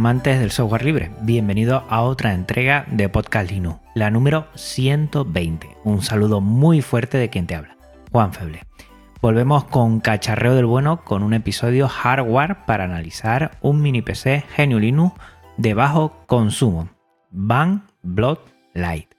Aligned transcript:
Amantes 0.00 0.40
del 0.40 0.50
software 0.50 0.82
libre, 0.82 1.10
bienvenido 1.20 1.84
a 1.90 2.00
otra 2.00 2.32
entrega 2.32 2.86
de 2.90 3.10
Podcast 3.10 3.50
Linux, 3.50 3.80
la 3.94 4.10
número 4.10 4.46
120. 4.54 5.76
Un 5.84 6.00
saludo 6.00 6.40
muy 6.40 6.80
fuerte 6.80 7.18
de 7.18 7.28
quien 7.28 7.46
te 7.46 7.54
habla, 7.54 7.76
Juan 8.10 8.32
Feble. 8.32 8.62
Volvemos 9.20 9.64
con 9.64 10.00
cacharreo 10.00 10.54
del 10.54 10.64
bueno 10.64 11.04
con 11.04 11.22
un 11.22 11.34
episodio 11.34 11.86
hardware 11.86 12.64
para 12.64 12.84
analizar 12.84 13.58
un 13.60 13.82
mini 13.82 14.00
PC 14.00 14.42
Genio 14.56 14.78
Linux 14.78 15.20
de 15.58 15.74
bajo 15.74 16.24
consumo, 16.26 16.88
Van 17.30 17.84
Blood 18.02 18.38
Light. 18.72 19.10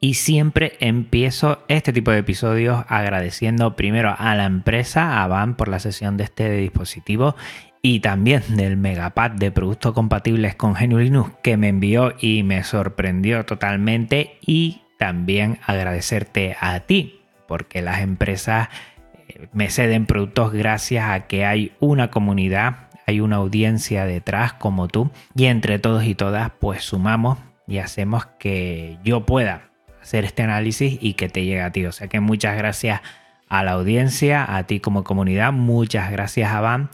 Y 0.00 0.14
siempre 0.14 0.78
empiezo 0.80 1.64
este 1.68 1.92
tipo 1.92 2.12
de 2.12 2.18
episodios 2.18 2.82
agradeciendo 2.88 3.76
primero 3.76 4.14
a 4.16 4.34
la 4.36 4.46
empresa, 4.46 5.22
a 5.22 5.26
Van, 5.26 5.54
por 5.56 5.68
la 5.68 5.80
sesión 5.80 6.16
de 6.16 6.24
este 6.24 6.50
dispositivo 6.52 7.34
y 7.82 8.00
también 8.00 8.42
del 8.56 8.76
megapack 8.76 9.34
de 9.34 9.50
productos 9.50 9.92
compatibles 9.92 10.54
con 10.54 10.74
GNU 10.74 10.98
Linux 10.98 11.30
que 11.42 11.56
me 11.56 11.68
envió 11.68 12.14
y 12.18 12.42
me 12.42 12.64
sorprendió 12.64 13.44
totalmente. 13.44 14.38
Y 14.44 14.82
también 14.98 15.58
agradecerte 15.64 16.56
a 16.60 16.80
ti 16.80 17.20
porque 17.46 17.82
las 17.82 18.00
empresas 18.00 18.68
eh, 19.28 19.48
me 19.52 19.70
ceden 19.70 20.06
productos 20.06 20.52
gracias 20.52 21.08
a 21.08 21.26
que 21.26 21.44
hay 21.44 21.72
una 21.78 22.10
comunidad, 22.10 22.88
hay 23.06 23.20
una 23.20 23.36
audiencia 23.36 24.04
detrás 24.04 24.52
como 24.52 24.88
tú. 24.88 25.10
Y 25.36 25.46
entre 25.46 25.78
todos 25.78 26.04
y 26.04 26.14
todas 26.14 26.50
pues 26.58 26.82
sumamos 26.82 27.38
y 27.66 27.78
hacemos 27.78 28.26
que 28.38 28.98
yo 29.04 29.24
pueda 29.24 29.70
hacer 30.02 30.24
este 30.24 30.42
análisis 30.42 30.98
y 31.00 31.14
que 31.14 31.28
te 31.28 31.44
llegue 31.44 31.62
a 31.62 31.70
ti. 31.70 31.86
O 31.86 31.92
sea 31.92 32.08
que 32.08 32.18
muchas 32.18 32.56
gracias 32.56 33.02
a 33.48 33.62
la 33.62 33.72
audiencia, 33.72 34.56
a 34.56 34.64
ti 34.64 34.80
como 34.80 35.04
comunidad, 35.04 35.52
muchas 35.52 36.10
gracias 36.10 36.52
a 36.52 36.60
Van 36.60 36.90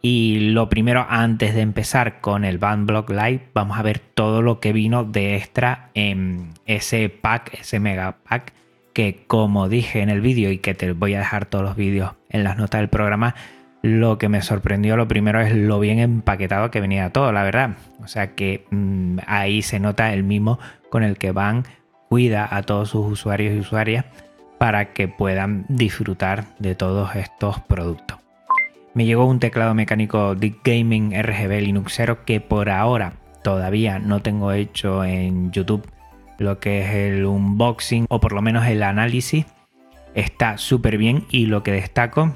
y 0.00 0.50
lo 0.52 0.68
primero, 0.68 1.06
antes 1.08 1.54
de 1.54 1.60
empezar 1.60 2.20
con 2.20 2.44
el 2.44 2.58
Bandblock 2.58 3.10
Live, 3.10 3.48
vamos 3.52 3.78
a 3.78 3.82
ver 3.82 3.98
todo 3.98 4.42
lo 4.42 4.60
que 4.60 4.72
vino 4.72 5.02
de 5.04 5.36
extra 5.36 5.90
en 5.94 6.54
ese 6.66 7.08
pack, 7.08 7.58
ese 7.60 7.80
mega 7.80 8.18
pack, 8.28 8.52
que 8.92 9.24
como 9.26 9.68
dije 9.68 10.00
en 10.00 10.08
el 10.08 10.20
vídeo 10.20 10.52
y 10.52 10.58
que 10.58 10.74
te 10.74 10.92
voy 10.92 11.14
a 11.14 11.18
dejar 11.18 11.46
todos 11.46 11.64
los 11.64 11.76
vídeos 11.76 12.12
en 12.30 12.44
las 12.44 12.56
notas 12.56 12.80
del 12.80 12.88
programa, 12.88 13.34
lo 13.82 14.18
que 14.18 14.28
me 14.28 14.42
sorprendió 14.42 14.96
lo 14.96 15.08
primero 15.08 15.40
es 15.40 15.54
lo 15.54 15.80
bien 15.80 15.98
empaquetado 15.98 16.70
que 16.70 16.80
venía 16.80 17.10
todo, 17.10 17.32
la 17.32 17.42
verdad. 17.42 17.76
O 18.00 18.06
sea 18.06 18.34
que 18.34 18.66
mmm, 18.70 19.18
ahí 19.26 19.62
se 19.62 19.80
nota 19.80 20.12
el 20.12 20.22
mismo 20.22 20.60
con 20.90 21.02
el 21.02 21.18
que 21.18 21.32
Van 21.32 21.64
cuida 22.08 22.48
a 22.50 22.62
todos 22.62 22.90
sus 22.90 23.06
usuarios 23.06 23.54
y 23.54 23.60
usuarias 23.60 24.04
para 24.58 24.92
que 24.92 25.08
puedan 25.08 25.64
disfrutar 25.68 26.44
de 26.58 26.74
todos 26.74 27.14
estos 27.16 27.60
productos 27.60 28.27
me 28.98 29.06
llegó 29.06 29.26
un 29.26 29.38
teclado 29.38 29.74
mecánico 29.74 30.34
Dick 30.34 30.58
Gaming 30.64 31.12
RGB 31.12 31.60
Linuxero 31.60 32.24
que 32.24 32.40
por 32.40 32.68
ahora 32.68 33.12
todavía 33.44 34.00
no 34.00 34.22
tengo 34.22 34.50
hecho 34.50 35.04
en 35.04 35.52
YouTube 35.52 35.88
lo 36.38 36.58
que 36.58 36.82
es 36.82 36.90
el 36.92 37.24
unboxing 37.24 38.06
o 38.08 38.18
por 38.18 38.32
lo 38.32 38.42
menos 38.42 38.66
el 38.66 38.82
análisis. 38.82 39.46
Está 40.14 40.58
súper 40.58 40.98
bien 40.98 41.26
y 41.30 41.46
lo 41.46 41.62
que 41.62 41.70
destaco 41.70 42.34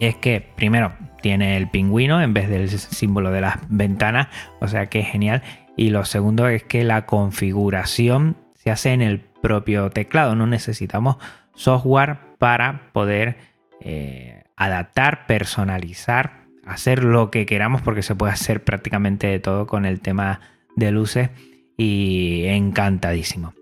es 0.00 0.16
que 0.16 0.40
primero 0.56 0.92
tiene 1.22 1.56
el 1.56 1.70
pingüino 1.70 2.20
en 2.20 2.34
vez 2.34 2.48
del 2.48 2.68
símbolo 2.68 3.30
de 3.30 3.42
las 3.42 3.58
ventanas, 3.68 4.26
o 4.60 4.66
sea 4.66 4.86
que 4.86 4.98
es 4.98 5.06
genial. 5.06 5.44
Y 5.76 5.90
lo 5.90 6.04
segundo 6.04 6.48
es 6.48 6.64
que 6.64 6.82
la 6.82 7.06
configuración 7.06 8.36
se 8.54 8.72
hace 8.72 8.92
en 8.92 9.02
el 9.02 9.20
propio 9.20 9.90
teclado, 9.90 10.34
no 10.34 10.48
necesitamos 10.48 11.18
software 11.54 12.18
para 12.38 12.90
poder 12.92 13.36
eh, 13.80 14.45
adaptar, 14.56 15.26
personalizar, 15.26 16.46
hacer 16.64 17.04
lo 17.04 17.30
que 17.30 17.46
queramos 17.46 17.82
porque 17.82 18.02
se 18.02 18.14
puede 18.14 18.32
hacer 18.32 18.64
prácticamente 18.64 19.26
de 19.26 19.38
todo 19.38 19.66
con 19.66 19.84
el 19.84 20.00
tema 20.00 20.40
de 20.74 20.90
luces 20.90 21.30
y 21.76 22.44
encantadísimo. 22.46 23.54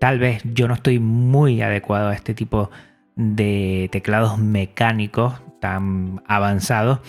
Tal 0.00 0.18
vez 0.18 0.42
yo 0.44 0.68
no 0.68 0.74
estoy 0.74 0.98
muy 0.98 1.62
adecuado 1.62 2.08
a 2.08 2.14
este 2.14 2.34
tipo 2.34 2.70
de 3.16 3.88
teclados 3.92 4.38
mecánicos 4.38 5.40
tan 5.60 6.22
avanzados 6.26 7.00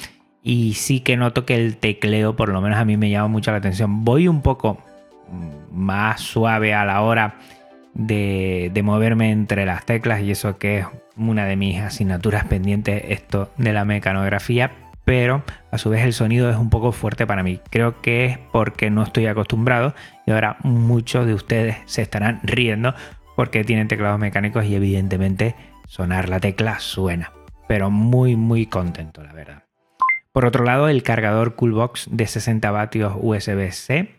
y 0.42 0.74
sí 0.74 1.00
que 1.00 1.18
noto 1.18 1.46
que 1.46 1.56
el 1.56 1.78
tecleo 1.78 2.36
por 2.36 2.50
lo 2.50 2.62
menos 2.62 2.78
a 2.78 2.86
mí 2.86 2.98
me 2.98 3.10
llama 3.10 3.28
mucho 3.28 3.52
la 3.52 3.58
atención. 3.58 4.04
Voy 4.06 4.28
un 4.28 4.42
poco 4.42 4.78
más 5.72 6.22
suave 6.22 6.74
a 6.74 6.86
la 6.86 7.02
hora 7.02 7.36
de, 7.94 8.81
moverme 8.84 9.31
entre 9.31 9.66
las 9.66 9.86
teclas 9.86 10.22
y 10.22 10.31
eso 10.31 10.58
que 10.58 10.80
es 10.80 10.86
una 11.16 11.46
de 11.46 11.56
mis 11.56 11.80
asignaturas 11.80 12.46
pendientes 12.46 13.04
esto 13.08 13.52
de 13.58 13.74
la 13.74 13.86
mecanografía, 13.86 14.72
pero 15.06 15.44
a 15.72 15.78
su 15.78 15.90
vez 15.90 16.04
el 16.04 16.14
sonido 16.14 16.50
es 16.50 16.58
un 16.58 16.70
poco 16.70 16.92
fuerte 16.92 17.28
para 17.28 17.44
mí. 17.44 17.59
Creo 17.70 18.02
que 18.02 18.26
es 18.26 18.38
porque 18.52 18.90
no 18.90 19.04
estoy 19.04 19.28
acostumbrado 19.28 19.94
y 20.26 20.31
ahora 20.31 20.58
muchos 20.64 21.26
de 21.26 21.34
ustedes 21.34 21.78
se 21.86 22.02
estarán 22.02 22.40
riendo 22.44 22.94
porque 23.36 23.64
tienen 23.64 23.88
teclados 23.88 24.20
mecánicos 24.20 24.66
y 24.66 24.75
evidentemente 24.75 25.56
sonar 25.88 26.30
la 26.30 26.40
tecla 26.40 26.80
suena. 26.80 27.31
Pero 27.68 27.90
muy 27.90 28.36
muy 28.36 28.66
contento 28.66 29.24
la 29.24 29.34
verdad. 29.34 29.64
Por 30.31 30.46
otro 30.46 30.64
lado 30.64 30.90
el 30.90 31.04
cargador 31.04 31.56
Coolbox 31.56 32.08
de 32.12 32.25
60 32.25 32.72
vatios 32.72 33.14
USB-C 33.20 34.16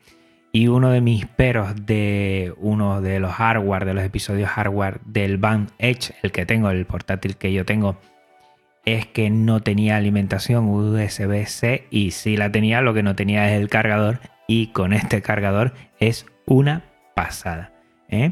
y 0.54 0.68
uno 0.68 0.90
de 0.90 1.00
mis 1.00 1.26
peros 1.26 1.74
de 1.84 2.54
uno 2.58 3.00
de 3.00 3.18
los 3.18 3.32
hardware, 3.32 3.84
de 3.84 3.92
los 3.92 4.04
episodios 4.04 4.48
hardware 4.48 5.00
del 5.04 5.36
Band 5.36 5.72
Edge, 5.78 6.14
el 6.22 6.30
que 6.30 6.46
tengo, 6.46 6.70
el 6.70 6.86
portátil 6.86 7.36
que 7.36 7.52
yo 7.52 7.64
tengo, 7.64 7.96
es 8.84 9.04
que 9.04 9.30
no 9.30 9.62
tenía 9.62 9.96
alimentación 9.96 10.68
USB-C 10.68 11.88
y 11.90 12.12
si 12.12 12.36
la 12.36 12.52
tenía, 12.52 12.82
lo 12.82 12.94
que 12.94 13.02
no 13.02 13.16
tenía 13.16 13.52
es 13.52 13.60
el 13.60 13.68
cargador 13.68 14.20
y 14.46 14.68
con 14.68 14.92
este 14.92 15.22
cargador 15.22 15.72
es 15.98 16.24
una 16.46 16.84
pasada. 17.16 17.72
¿eh? 18.08 18.30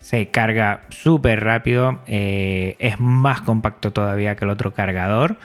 Se 0.00 0.30
carga 0.30 0.82
súper 0.88 1.44
rápido, 1.44 2.00
eh, 2.08 2.74
es 2.80 2.98
más 2.98 3.40
compacto 3.40 3.92
todavía 3.92 4.34
que 4.34 4.46
el 4.46 4.50
otro 4.50 4.74
cargador 4.74 5.36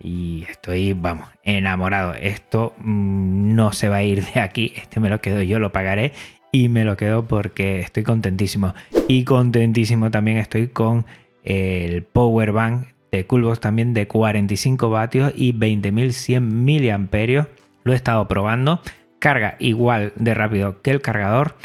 y 0.00 0.44
estoy, 0.48 0.92
vamos, 0.92 1.28
enamorado. 1.42 2.14
Esto 2.14 2.74
mmm, 2.78 3.54
no 3.54 3.72
se 3.72 3.88
va 3.88 3.96
a 3.96 4.02
ir 4.02 4.24
de 4.24 4.40
aquí. 4.40 4.72
Este 4.76 5.00
me 5.00 5.10
lo 5.10 5.20
quedo 5.20 5.42
yo, 5.42 5.58
lo 5.58 5.72
pagaré 5.72 6.12
y 6.52 6.68
me 6.68 6.84
lo 6.84 6.96
quedo 6.96 7.26
porque 7.26 7.80
estoy 7.80 8.02
contentísimo. 8.02 8.74
Y 9.08 9.24
contentísimo 9.24 10.10
también 10.10 10.38
estoy 10.38 10.68
con 10.68 11.06
el 11.44 12.02
Power 12.02 12.52
Bank 12.52 12.88
de 13.12 13.26
Coolbox 13.26 13.60
también 13.60 13.94
de 13.94 14.08
45 14.08 14.90
vatios 14.90 15.32
y 15.36 15.52
20.100 15.52 16.40
miliamperios. 16.40 17.46
Lo 17.84 17.92
he 17.92 17.96
estado 17.96 18.26
probando. 18.28 18.80
Carga 19.18 19.56
igual 19.58 20.12
de 20.16 20.34
rápido 20.34 20.82
que 20.82 20.90
el 20.90 21.00
cargador. 21.00 21.56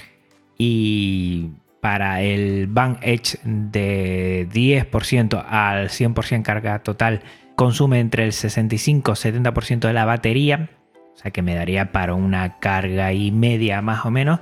Y 0.58 1.50
para 1.82 2.22
el 2.22 2.68
Bank 2.68 3.00
Edge 3.02 3.40
de 3.44 4.48
10% 4.52 5.44
al 5.48 5.90
100% 5.90 6.44
carga 6.44 6.80
total 6.80 7.22
consume 7.56 8.00
entre 8.00 8.26
el 8.26 8.34
65 8.34 9.12
y 9.12 9.16
70% 9.16 9.80
de 9.80 9.94
la 9.94 10.06
batería, 10.06 10.70
o 11.14 11.18
sea 11.18 11.32
que 11.32 11.42
me 11.42 11.56
daría 11.56 11.92
para 11.92 12.14
una 12.14 12.60
carga 12.60 13.14
y 13.14 13.32
media 13.32 13.82
más 13.82 14.06
o 14.06 14.12
menos. 14.12 14.40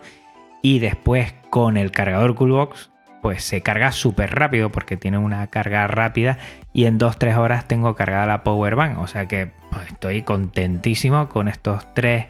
Y 0.61 0.79
después 0.79 1.33
con 1.49 1.77
el 1.77 1.91
cargador 1.91 2.35
Coolbox, 2.35 2.91
pues 3.21 3.43
se 3.43 3.61
carga 3.61 3.91
súper 3.91 4.35
rápido 4.35 4.71
porque 4.71 4.97
tiene 4.97 5.17
una 5.17 5.47
carga 5.47 5.87
rápida 5.87 6.37
y 6.73 6.85
en 6.85 6.99
2-3 6.99 7.37
horas 7.37 7.67
tengo 7.67 7.95
cargada 7.95 8.25
la 8.25 8.43
Power 8.43 8.75
Bank. 8.75 8.99
O 8.99 9.07
sea 9.07 9.27
que 9.27 9.51
pues, 9.71 9.87
estoy 9.87 10.21
contentísimo 10.23 11.29
con 11.29 11.47
estos 11.47 11.93
tres 11.93 12.27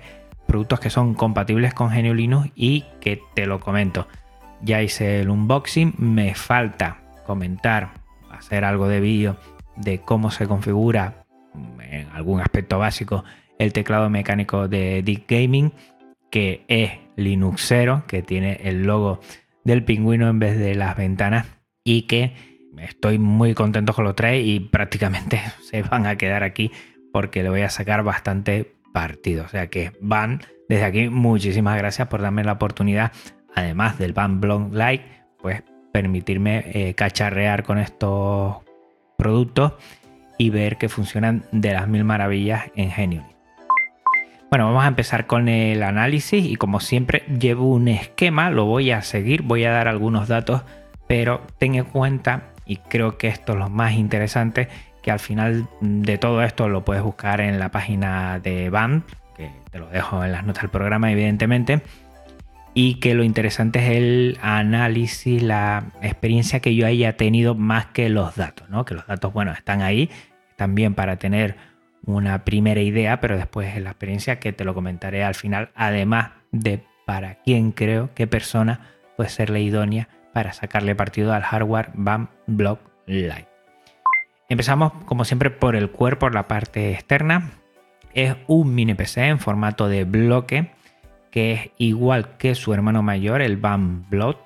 productos 0.47 0.79
que 0.79 0.89
son 0.89 1.13
compatibles 1.13 1.73
con 1.73 1.91
Genio 1.91 2.13
Linux 2.13 2.49
y 2.55 2.85
que 3.01 3.21
te 3.35 3.45
lo 3.45 3.59
comento. 3.59 4.07
Ya 4.61 4.81
hice 4.81 5.21
el 5.21 5.29
unboxing, 5.29 5.93
me 5.97 6.33
falta 6.33 6.97
comentar, 7.25 7.91
hacer 8.31 8.65
algo 8.65 8.87
de 8.87 8.99
vídeo 8.99 9.37
de 9.79 9.99
cómo 9.99 10.31
se 10.31 10.47
configura 10.47 11.25
en 11.81 12.07
algún 12.09 12.41
aspecto 12.41 12.77
básico 12.77 13.23
el 13.57 13.73
teclado 13.73 14.09
mecánico 14.09 14.67
de 14.67 15.01
Dick 15.03 15.25
Gaming, 15.27 15.73
que 16.29 16.63
es 16.67 16.91
Linuxero, 17.15 18.03
que 18.07 18.21
tiene 18.21 18.59
el 18.63 18.83
logo 18.83 19.19
del 19.63 19.83
pingüino 19.83 20.29
en 20.29 20.39
vez 20.39 20.57
de 20.57 20.75
las 20.75 20.95
ventanas 20.95 21.45
y 21.83 22.03
que 22.03 22.33
estoy 22.77 23.19
muy 23.19 23.53
contento 23.53 23.93
con 23.93 24.05
lo 24.05 24.15
trae 24.15 24.41
y 24.41 24.59
prácticamente 24.59 25.41
se 25.61 25.81
van 25.83 26.05
a 26.05 26.15
quedar 26.15 26.43
aquí 26.43 26.71
porque 27.11 27.43
le 27.43 27.49
voy 27.49 27.61
a 27.61 27.69
sacar 27.69 28.03
bastante 28.03 28.75
partido. 28.93 29.45
O 29.45 29.49
sea 29.49 29.67
que 29.67 29.91
van 29.99 30.41
desde 30.69 30.85
aquí, 30.85 31.09
muchísimas 31.09 31.77
gracias 31.77 32.07
por 32.07 32.21
darme 32.21 32.43
la 32.43 32.53
oportunidad, 32.53 33.11
además 33.55 33.97
del 33.97 34.13
Van 34.13 34.39
Blog 34.39 34.71
Like, 34.71 35.03
pues 35.41 35.63
permitirme 35.91 36.63
eh, 36.67 36.93
cacharrear 36.93 37.63
con 37.63 37.79
estos 37.79 38.57
productos 39.19 39.73
y 40.39 40.49
ver 40.49 40.77
que 40.77 40.89
funcionan 40.89 41.43
de 41.51 41.73
las 41.73 41.87
mil 41.87 42.05
maravillas 42.05 42.71
en 42.75 42.89
Genius. 42.89 43.25
Bueno, 44.49 44.65
vamos 44.65 44.83
a 44.83 44.87
empezar 44.87 45.27
con 45.27 45.47
el 45.47 45.83
análisis 45.83 46.43
y 46.43 46.55
como 46.55 46.79
siempre 46.79 47.23
llevo 47.39 47.69
un 47.69 47.87
esquema, 47.87 48.49
lo 48.49 48.65
voy 48.65 48.89
a 48.89 49.03
seguir, 49.03 49.43
voy 49.43 49.65
a 49.65 49.71
dar 49.71 49.87
algunos 49.87 50.27
datos, 50.27 50.63
pero 51.05 51.41
ten 51.59 51.75
en 51.75 51.83
cuenta, 51.83 52.45
y 52.65 52.77
creo 52.77 53.17
que 53.17 53.27
esto 53.27 53.53
es 53.53 53.59
lo 53.59 53.69
más 53.69 53.93
interesante, 53.93 54.69
que 55.03 55.11
al 55.11 55.19
final 55.19 55.67
de 55.81 56.17
todo 56.17 56.41
esto 56.41 56.67
lo 56.67 56.83
puedes 56.83 57.03
buscar 57.03 57.41
en 57.41 57.59
la 57.59 57.69
página 57.69 58.39
de 58.39 58.71
BAM, 58.71 59.03
que 59.37 59.51
te 59.69 59.77
lo 59.77 59.87
dejo 59.89 60.23
en 60.23 60.31
las 60.31 60.43
notas 60.45 60.63
del 60.63 60.71
programa 60.71 61.11
evidentemente, 61.11 61.81
y 62.81 62.93
que 62.95 63.13
lo 63.13 63.25
interesante 63.25 63.79
es 63.79 63.97
el 63.97 64.37
análisis, 64.41 65.43
la 65.43 65.91
experiencia 66.01 66.61
que 66.61 66.75
yo 66.75 66.87
haya 66.87 67.17
tenido 67.17 67.53
más 67.53 67.87
que 67.87 68.07
los 68.07 68.37
datos, 68.37 68.69
¿no? 68.69 68.85
Que 68.85 68.93
los 68.93 69.05
datos, 69.05 69.33
bueno, 69.33 69.51
están 69.51 69.81
ahí, 69.81 70.09
también 70.55 70.95
para 70.95 71.17
tener 71.17 71.57
una 72.05 72.45
primera 72.45 72.79
idea, 72.79 73.19
pero 73.19 73.35
después 73.35 73.75
es 73.75 73.83
la 73.83 73.89
experiencia 73.89 74.39
que 74.39 74.53
te 74.53 74.63
lo 74.63 74.73
comentaré 74.73 75.25
al 75.25 75.35
final, 75.35 75.71
además 75.75 76.31
de 76.53 76.81
para 77.05 77.35
quién 77.41 77.73
creo, 77.73 78.11
qué 78.15 78.27
persona 78.27 78.91
puede 79.17 79.29
ser 79.29 79.49
la 79.49 79.59
idónea 79.59 80.07
para 80.31 80.53
sacarle 80.53 80.95
partido 80.95 81.33
al 81.33 81.43
hardware 81.43 81.89
BAM 81.95 82.29
Block 82.47 82.79
Lite. 83.07 83.49
Empezamos 84.47 84.93
como 85.03 85.25
siempre 85.25 85.49
por 85.49 85.75
el 85.75 85.91
cuerpo, 85.91 86.29
la 86.29 86.47
parte 86.47 86.93
externa. 86.93 87.51
Es 88.13 88.37
un 88.47 88.73
mini 88.73 88.93
PC 88.93 89.27
en 89.27 89.39
formato 89.39 89.89
de 89.89 90.05
bloque 90.05 90.78
que 91.31 91.53
es 91.53 91.71
igual 91.77 92.37
que 92.37 92.55
su 92.55 92.73
hermano 92.73 93.03
mayor, 93.03 93.41
el 93.41 93.57
BAM 93.57 94.09
Block. 94.09 94.39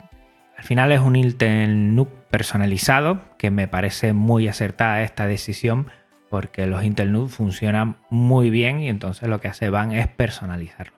Al 0.58 0.64
final 0.64 0.92
es 0.92 1.00
un 1.00 1.16
Intel 1.16 2.08
personalizado, 2.30 3.22
que 3.38 3.52
me 3.52 3.68
parece 3.68 4.14
muy 4.14 4.48
acertada 4.48 5.04
esta 5.04 5.28
decisión 5.28 5.88
porque 6.34 6.66
los 6.66 6.84
Intel 6.84 7.16
funcionan 7.30 7.98
muy 8.10 8.50
bien 8.50 8.80
y 8.80 8.90
entonces 8.90 9.30
lo 9.30 9.40
que 9.40 9.50
hace 9.50 9.70
Van 9.70 9.92
es 9.92 10.08
personalizarlo. 10.08 10.96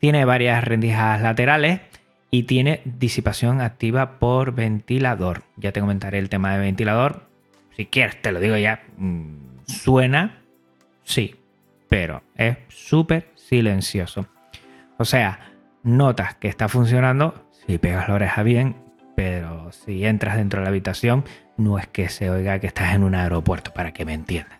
Tiene 0.00 0.24
varias 0.24 0.64
rendijas 0.64 1.22
laterales 1.22 1.82
y 2.32 2.42
tiene 2.42 2.80
disipación 2.84 3.60
activa 3.60 4.18
por 4.18 4.56
ventilador. 4.56 5.44
Ya 5.56 5.70
te 5.70 5.78
comentaré 5.78 6.18
el 6.18 6.28
tema 6.28 6.52
de 6.52 6.58
ventilador. 6.58 7.28
Si 7.76 7.86
quieres, 7.86 8.20
te 8.20 8.32
lo 8.32 8.40
digo 8.40 8.56
ya. 8.56 8.82
Mm, 8.96 9.36
suena, 9.68 10.42
sí, 11.04 11.36
pero 11.88 12.24
es 12.36 12.56
súper 12.68 13.28
silencioso. 13.36 14.26
O 14.98 15.04
sea, 15.04 15.40
notas 15.82 16.34
que 16.34 16.48
está 16.48 16.68
funcionando 16.68 17.34
si 17.66 17.78
pegas 17.78 18.08
la 18.08 18.14
oreja 18.14 18.42
bien, 18.42 18.76
pero 19.14 19.72
si 19.72 20.04
entras 20.04 20.36
dentro 20.36 20.60
de 20.60 20.64
la 20.64 20.70
habitación, 20.70 21.24
no 21.56 21.78
es 21.78 21.86
que 21.86 22.08
se 22.08 22.30
oiga 22.30 22.58
que 22.58 22.66
estás 22.66 22.94
en 22.94 23.02
un 23.02 23.14
aeropuerto, 23.14 23.72
para 23.72 23.92
que 23.92 24.04
me 24.04 24.14
entiendan. 24.14 24.58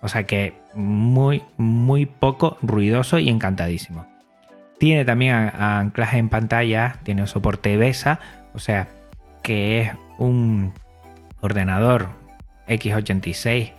O 0.00 0.08
sea 0.08 0.24
que 0.24 0.54
muy, 0.74 1.42
muy 1.56 2.06
poco 2.06 2.58
ruidoso 2.62 3.18
y 3.18 3.28
encantadísimo. 3.28 4.06
Tiene 4.78 5.04
también 5.04 5.34
anclaje 5.34 6.18
en 6.18 6.28
pantalla, 6.28 6.96
tiene 7.04 7.26
soporte 7.26 7.76
BESA, 7.76 8.18
o 8.52 8.58
sea 8.58 8.88
que 9.42 9.82
es 9.82 9.92
un 10.18 10.72
ordenador 11.40 12.08
x86 12.66 13.72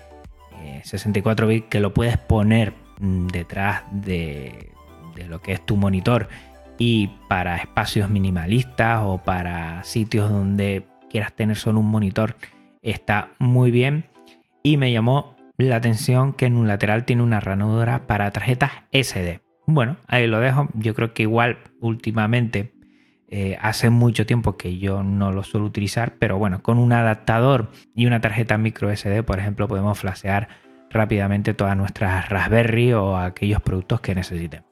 64 0.84 1.48
bits 1.48 1.68
que 1.70 1.80
lo 1.80 1.94
puedes 1.94 2.18
poner 2.18 2.74
mm, 3.00 3.28
detrás 3.28 3.84
de, 3.92 4.72
de 5.16 5.28
lo 5.28 5.42
que 5.42 5.54
es 5.54 5.66
tu 5.66 5.76
monitor 5.76 6.30
y 6.78 7.10
para 7.30 7.58
espacios 7.58 8.10
minimalistas 8.10 9.02
o 9.04 9.20
para 9.20 9.84
sitios 9.84 10.30
donde 10.30 10.86
quieras 11.10 11.34
tener 11.34 11.56
solo 11.56 11.80
un 11.80 11.90
monitor 11.90 12.36
está 12.82 13.30
muy 13.40 13.72
bien 13.72 14.06
y 14.64 14.78
me 14.78 14.92
llamó 14.92 15.36
la 15.58 15.76
atención 15.76 16.34
que 16.34 16.46
en 16.46 16.58
un 16.58 16.68
lateral 16.68 17.06
tiene 17.06 17.24
una 17.24 17.40
ranura 17.40 18.08
para 18.08 18.32
tarjetas 18.32 18.72
SD. 18.92 19.42
Bueno, 19.66 19.98
ahí 20.08 20.28
lo 20.28 20.40
dejo. 20.40 20.68
Yo 20.74 20.94
creo 20.94 21.14
que 21.14 21.24
igual 21.24 21.58
últimamente 21.80 22.74
eh, 23.30 23.58
hace 23.62 23.90
mucho 23.90 24.26
tiempo 24.26 24.58
que 24.58 24.78
yo 24.78 25.04
no 25.04 25.32
lo 25.32 25.44
suelo 25.44 25.66
utilizar, 25.66 26.16
pero 26.20 26.38
bueno, 26.38 26.62
con 26.62 26.78
un 26.78 26.92
adaptador 26.92 27.72
y 27.96 28.06
una 28.06 28.22
tarjeta 28.22 28.58
micro 28.58 28.94
SD, 28.96 29.24
por 29.24 29.40
ejemplo, 29.40 29.68
podemos 29.68 29.98
flashear 29.98 30.50
rápidamente 30.90 31.54
todas 31.54 31.76
nuestras 31.76 32.30
Raspberry 32.30 32.94
o 32.94 33.18
aquellos 33.18 33.62
productos 33.62 34.02
que 34.02 34.16
necesiten. 34.16 34.64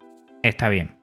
Está 0.43 0.69
bien. 0.69 0.95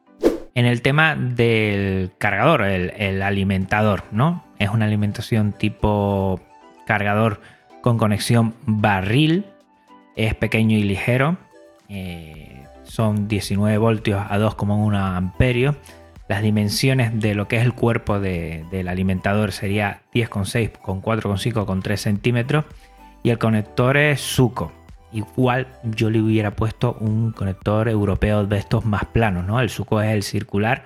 En 0.55 0.67
el 0.67 0.83
tema 0.83 1.15
del 1.15 2.11
cargador, 2.19 2.63
el, 2.63 3.23
alimentador, 3.23 4.03
¿no? 4.11 4.45
Es 4.59 4.71
una 4.71 4.87
alimentación 4.87 5.53
tipo 5.53 6.41
cargador 6.87 7.41
con 7.81 7.97
conexión 7.97 8.55
barril. 8.67 9.47
Es 10.17 10.35
pequeño 10.35 10.77
y 10.77 10.83
ligero. 10.83 11.37
Eh, 11.89 12.65
son 12.83 13.29
19 13.29 13.79
voltios 13.79 14.21
a 14.29 14.37
2,1 14.37 14.97
amperios. 14.97 15.77
Las 16.29 16.43
dimensiones 16.43 17.21
de 17.21 17.35
lo 17.35 17.47
que 17.47 17.59
es 17.59 17.65
el 17.65 17.73
cuerpo 17.73 18.19
del 18.19 18.89
alimentador 18.89 19.53
sería 19.53 20.03
10,6 20.13 20.73
con 20.73 21.01
4,5 21.01 21.65
con 21.67 21.83
3 21.83 22.01
centímetros. 22.01 22.65
Y 23.23 23.31
el 23.31 23.39
conector 23.39 23.97
es 23.97 24.21
Suco. 24.21 24.73
Igual 25.13 25.67
yo 25.85 26.11
le 26.11 26.21
hubiera 26.21 26.51
puesto 26.51 26.97
un 27.01 27.33
conector 27.33 27.89
europeo 27.89 28.47
de 28.47 28.59
estos 28.59 28.85
más 28.85 29.07
planos, 29.07 29.47
¿no? 29.47 29.61
El 29.61 29.71
suco 29.71 30.01
es 30.03 30.11
el 30.11 30.23
circular, 30.23 30.85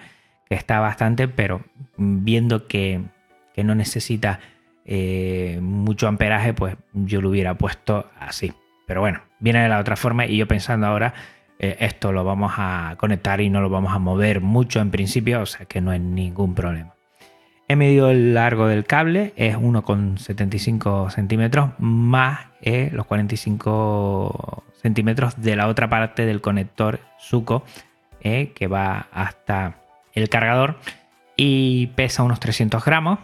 que 0.48 0.54
está 0.54 0.80
bastante, 0.80 1.28
pero 1.28 1.62
viendo 1.96 2.66
que, 2.66 3.02
no 3.56 3.74
necesita 3.74 4.40
eh, 4.84 5.58
mucho 5.62 6.08
amperaje, 6.08 6.54
pues 6.54 6.76
yo 6.92 7.20
lo 7.20 7.30
hubiera 7.30 7.54
puesto 7.54 8.10
así. 8.18 8.52
Pero 8.86 9.00
bueno, 9.00 9.20
viene 9.40 9.62
de 9.62 9.68
la 9.68 9.78
otra 9.78 9.96
forma 9.96 10.26
y 10.26 10.36
yo 10.36 10.48
pensando 10.48 10.86
ahora, 10.86 11.14
eh, 11.58 11.76
esto 11.80 12.12
lo 12.12 12.24
vamos 12.24 12.52
a 12.56 12.96
conectar 12.98 13.40
y 13.40 13.50
no 13.50 13.60
lo 13.60 13.70
vamos 13.70 13.92
a 13.92 13.98
mover 13.98 14.40
mucho 14.40 14.80
en 14.80 14.90
principio, 14.90 15.42
o 15.42 15.46
sea 15.46 15.66
que 15.66 15.80
no 15.80 15.90
hay 15.90 16.00
ningún 16.00 16.54
problema. 16.54 16.91
He 17.72 17.76
medido 17.76 18.10
el 18.10 18.34
largo 18.34 18.66
del 18.66 18.84
cable, 18.84 19.32
es 19.34 19.56
1,75 19.56 21.08
centímetros 21.10 21.70
más 21.78 22.40
eh, 22.60 22.90
los 22.92 23.06
45 23.06 24.62
centímetros 24.74 25.40
de 25.40 25.56
la 25.56 25.68
otra 25.68 25.88
parte 25.88 26.26
del 26.26 26.42
conector 26.42 27.00
Suco 27.18 27.64
eh, 28.20 28.52
que 28.54 28.66
va 28.66 29.06
hasta 29.10 29.78
el 30.12 30.28
cargador 30.28 30.76
y 31.34 31.86
pesa 31.96 32.22
unos 32.24 32.40
300 32.40 32.84
gramos 32.84 33.20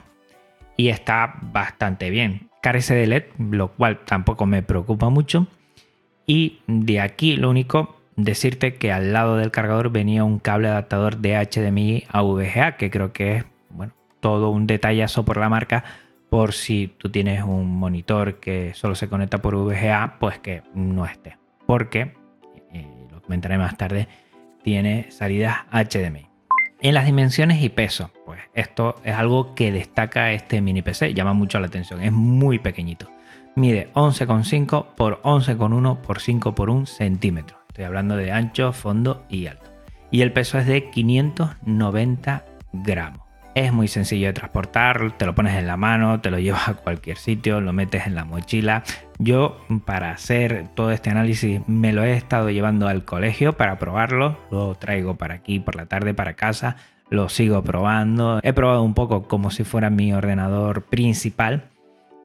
y 0.79 0.89
está 0.89 1.35
bastante 1.43 2.09
bien. 2.09 2.49
Carece 2.63 2.95
de 2.95 3.07
LED, 3.07 3.25
lo 3.51 3.73
cual 3.73 3.99
tampoco 4.07 4.47
me 4.47 4.63
preocupa 4.63 5.11
mucho. 5.11 5.47
Y 6.27 6.61
de 6.67 7.03
aquí 7.03 7.37
lo 7.37 7.51
único, 7.51 8.01
decirte 8.17 8.77
que 8.77 8.93
al 8.93 9.13
lado 9.13 9.37
del 9.37 9.51
cargador 9.51 9.91
venía 9.91 10.25
un 10.25 10.39
cable 10.39 10.69
adaptador 10.69 11.19
de 11.19 11.37
HDMI 11.37 12.05
a 12.09 12.23
VGA, 12.23 12.79
que 12.79 12.91
creo 12.91 13.13
que 13.13 13.37
es 13.37 13.45
todo 14.21 14.51
un 14.51 14.67
detallazo 14.67 15.25
por 15.25 15.37
la 15.37 15.49
marca 15.49 15.85
por 16.31 16.53
si 16.53 16.89
tú 16.99 17.11
tienes 17.11 17.43
un 17.43 17.79
monitor 17.79 18.39
que 18.39 18.75
solo 18.75 18.95
se 18.95 19.09
conecta 19.09 19.39
por 19.39 19.57
VGA, 19.57 20.17
pues 20.21 20.39
que 20.39 20.63
no 20.75 21.07
esté. 21.07 21.39
Porque, 21.67 22.15
eh, 22.73 23.07
lo 23.11 23.23
comentaré 23.23 23.59
más 23.59 23.77
tarde, 23.77 24.09
tiene 24.63 25.11
salidas 25.11 25.59
HDMI. 25.71 26.27
En 26.81 26.95
las 26.95 27.07
dimensiones 27.07 27.63
y 27.63 27.71
peso, 27.71 28.13
pues 28.25 28.41
esto 28.55 28.97
es 29.03 29.15
algo 29.15 29.55
que 29.55 29.73
destaca 29.73 30.33
este 30.33 30.61
mini 30.61 30.83
PC, 30.83 31.13
llama 31.13 31.33
mucho 31.33 31.59
la 31.59 31.67
atención, 31.67 32.03
es 32.03 32.13
muy 32.13 32.59
pequeñito. 32.59 33.11
Mide 33.57 33.91
11,5 33.95 34.95
por 34.95 35.21
11,1 35.23 36.01
por 36.01 36.21
5 36.21 36.55
por 36.55 36.71
1 36.71 36.87
centímetro. 36.87 37.59
Estoy 37.69 37.85
hablando 37.85 38.17
de 38.17 38.31
ancho, 38.31 38.73
fondo 38.73 39.25
y 39.29 39.47
alto. 39.47 39.71
Y 40.11 40.21
el 40.21 40.33
peso 40.33 40.59
es 40.59 40.67
de 40.67 40.89
590 40.91 42.45
gramos. 42.73 43.28
Es 43.59 43.73
muy 43.73 43.89
sencillo 43.89 44.29
de 44.29 44.35
transportar, 44.35 45.17
te 45.19 45.27
lo 45.27 45.35
pones 45.35 45.57
en 45.57 45.67
la 45.67 45.77
mano, 45.77 46.21
te 46.21 46.31
lo 46.31 46.39
llevas 46.39 46.69
a 46.69 46.75
cualquier 46.75 47.17
sitio, 47.17 47.61
lo 47.61 47.73
metes 47.73 48.07
en 48.07 48.15
la 48.15 48.25
mochila. 48.25 48.85
Yo 49.19 49.61
para 49.85 50.13
hacer 50.13 50.69
todo 50.77 50.93
este 50.93 51.11
análisis 51.11 51.61
me 51.67 51.93
lo 51.93 52.05
he 52.05 52.13
estado 52.13 52.51
llevando 52.51 52.87
al 52.87 53.05
colegio 53.05 53.57
para 53.57 53.77
probarlo, 53.77 54.39
lo 54.53 54.77
traigo 54.77 55.17
para 55.17 55.35
aquí 55.35 55.59
por 55.59 55.75
la 55.75 55.87
tarde 55.87 56.15
para 56.15 56.35
casa, 56.35 56.77
lo 57.11 57.29
sigo 57.29 57.65
probando. 57.65 58.39
He 58.45 58.53
probado 58.53 58.85
un 58.85 58.95
poco 58.95 59.27
como 59.27 59.51
si 59.51 59.65
fuera 59.65 59.91
mi 59.91 60.13
ordenador 60.13 60.85
principal 60.85 61.65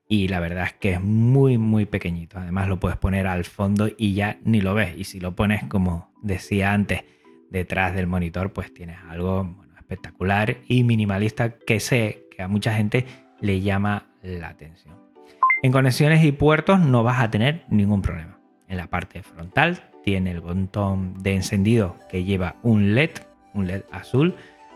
y 0.08 0.28
la 0.28 0.40
verdad 0.40 0.66
es 0.66 0.74
que 0.74 0.92
es 0.92 1.02
muy 1.02 1.58
muy 1.58 1.88
pequeñito. 1.88 2.38
Además 2.38 2.68
lo 2.68 2.80
puedes 2.80 3.00
poner 3.00 3.26
al 3.26 3.44
fondo 3.46 3.90
y 3.98 4.14
ya 4.14 4.38
ni 4.44 4.62
lo 4.62 4.76
ves. 4.76 4.96
Y 4.96 5.06
si 5.06 5.20
lo 5.20 5.36
pones 5.36 5.64
como 5.64 6.12
decía 6.22 6.74
antes 6.74 7.06
detrás 7.50 7.96
del 7.96 8.06
monitor, 8.06 8.54
pues 8.54 8.72
tienes 8.72 9.00
algo 9.10 9.64
espectacular 9.94 10.58
y 10.68 10.84
minimalista 10.84 11.52
que 11.58 11.80
sé 11.80 12.26
que 12.36 12.42
a 12.42 12.48
mucha 12.48 12.74
gente 12.74 13.06
le 13.40 13.62
llama 13.62 14.08
la 14.22 14.50
atención. 14.50 14.96
En 15.62 15.72
conexiones 15.72 16.24
y 16.24 16.32
puertos 16.32 16.80
no 16.80 17.04
vas 17.04 17.22
a 17.22 17.30
tener 17.30 17.64
ningún 17.70 18.02
problema. 18.02 18.38
En 18.68 18.78
la 18.78 18.88
parte 18.88 19.24
frontal 19.24 19.80
tiene 20.04 20.32
el 20.32 20.42
botón 20.42 21.22
de 21.22 21.36
encendido 21.36 21.96
que 22.10 22.24
lleva 22.24 22.56
un 22.64 22.96
LED, 22.96 23.12
un 23.54 23.68
LED 23.68 23.84
azul. 23.92 24.36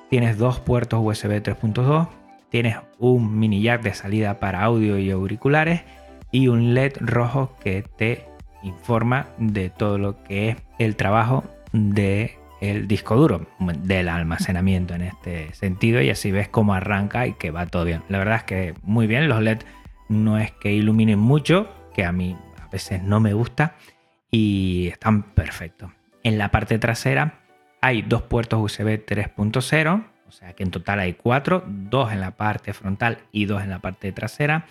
Tienes 0.09 0.37
dos 0.37 0.59
puertos 0.59 1.01
USB 1.03 1.41
3.2 1.41 2.07
tienes 2.49 2.77
un 2.97 3.37
mini 3.37 3.61
jack 3.61 3.81
de 3.81 3.93
salida 3.93 4.39
para 4.39 4.63
audio 4.63 4.97
y 4.97 5.11
auriculares 5.11 5.83
y 6.31 6.47
un 6.47 6.73
LED 6.73 6.93
rojo 6.99 7.55
que 7.61 7.83
te 7.83 8.25
informa 8.63 9.27
de 9.37 9.69
todo 9.69 9.97
lo 9.97 10.23
que 10.23 10.49
es 10.49 10.57
el 10.79 10.95
trabajo 10.95 11.43
del 11.71 12.31
el 12.61 12.87
disco 12.87 13.15
duro, 13.15 13.47
del 13.59 14.09
almacenamiento 14.09 14.95
en 14.95 15.03
este 15.03 15.53
sentido 15.53 16.01
y 16.01 16.09
así 16.09 16.31
ves 16.31 16.47
cómo 16.47 16.73
arranca 16.73 17.27
y 17.27 17.33
que 17.33 17.51
va 17.51 17.65
todo 17.67 17.85
bien. 17.85 18.03
La 18.09 18.17
verdad 18.17 18.37
es 18.37 18.43
que 18.43 18.73
muy 18.83 19.07
bien, 19.07 19.27
los 19.27 19.41
LED 19.41 19.59
no 20.09 20.37
es 20.37 20.51
que 20.51 20.73
iluminen 20.73 21.19
mucho, 21.19 21.69
que 21.93 22.05
a 22.05 22.11
mí 22.11 22.35
a 22.61 22.67
veces 22.69 23.03
no 23.03 23.19
me 23.19 23.33
gusta 23.33 23.75
y 24.31 24.87
están 24.91 25.23
perfectos. 25.23 25.91
En 26.23 26.37
la 26.37 26.51
parte 26.51 26.79
trasera 26.79 27.39
hay 27.81 28.01
dos 28.01 28.23
puertos 28.23 28.59
USB 28.59 29.05
3.0 29.05 30.03
o 30.27 30.31
sea 30.31 30.53
que 30.53 30.63
en 30.63 30.71
total 30.71 30.99
hay 30.99 31.13
cuatro, 31.13 31.63
dos 31.65 32.11
en 32.11 32.19
la 32.19 32.31
parte 32.31 32.73
frontal 32.73 33.19
y 33.31 33.45
dos 33.45 33.63
en 33.63 33.69
la 33.69 33.79
parte 33.79 34.11
trasera. 34.11 34.65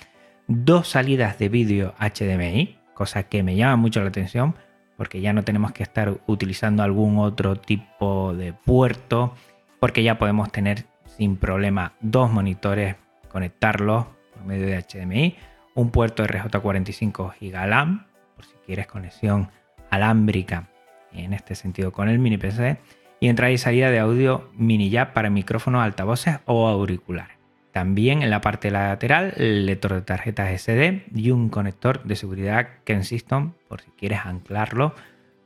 Dos 0.48 0.88
salidas 0.88 1.38
de 1.38 1.48
vídeo 1.48 1.94
HDMI, 1.98 2.78
cosa 2.94 3.24
que 3.24 3.42
me 3.42 3.56
llama 3.56 3.76
mucho 3.76 4.00
la 4.02 4.08
atención 4.08 4.54
porque 4.96 5.20
ya 5.20 5.32
no 5.32 5.42
tenemos 5.42 5.72
que 5.72 5.82
estar 5.82 6.18
utilizando 6.26 6.82
algún 6.82 7.18
otro 7.18 7.56
tipo 7.56 8.34
de 8.34 8.52
puerto, 8.52 9.34
porque 9.80 10.02
ya 10.02 10.18
podemos 10.18 10.50
tener 10.50 10.86
sin 11.16 11.36
problema 11.36 11.92
dos 12.00 12.30
monitores, 12.30 12.96
conectarlos 13.30 14.06
por 14.32 14.44
medio 14.44 14.66
de 14.66 14.82
HDMI, 14.82 15.36
un 15.74 15.90
puerto 15.90 16.24
RJ45 16.24 17.34
GigaLAM, 17.34 18.06
por 18.34 18.44
si 18.44 18.54
quieres 18.64 18.86
conexión 18.86 19.50
alámbrica 19.90 20.68
en 21.12 21.32
este 21.32 21.54
sentido 21.54 21.92
con 21.92 22.08
el 22.08 22.18
mini 22.18 22.38
PC 22.38 22.78
y 23.20 23.28
entrada 23.28 23.52
y 23.52 23.58
salida 23.58 23.90
de 23.90 23.98
audio 23.98 24.50
mini 24.54 24.90
jack 24.90 25.12
para 25.12 25.30
micrófonos, 25.30 25.82
altavoces 25.82 26.38
o 26.46 26.68
auriculares. 26.68 27.35
También 27.76 28.22
en 28.22 28.30
la 28.30 28.40
parte 28.40 28.70
lateral 28.70 29.34
el 29.36 29.66
lector 29.66 29.92
de 29.92 30.00
tarjetas 30.00 30.62
SD 30.62 31.02
y 31.14 31.30
un 31.30 31.50
conector 31.50 32.02
de 32.04 32.16
seguridad 32.16 32.68
Kensington 32.84 33.54
por 33.68 33.82
si 33.82 33.90
quieres 33.90 34.20
anclarlo, 34.24 34.94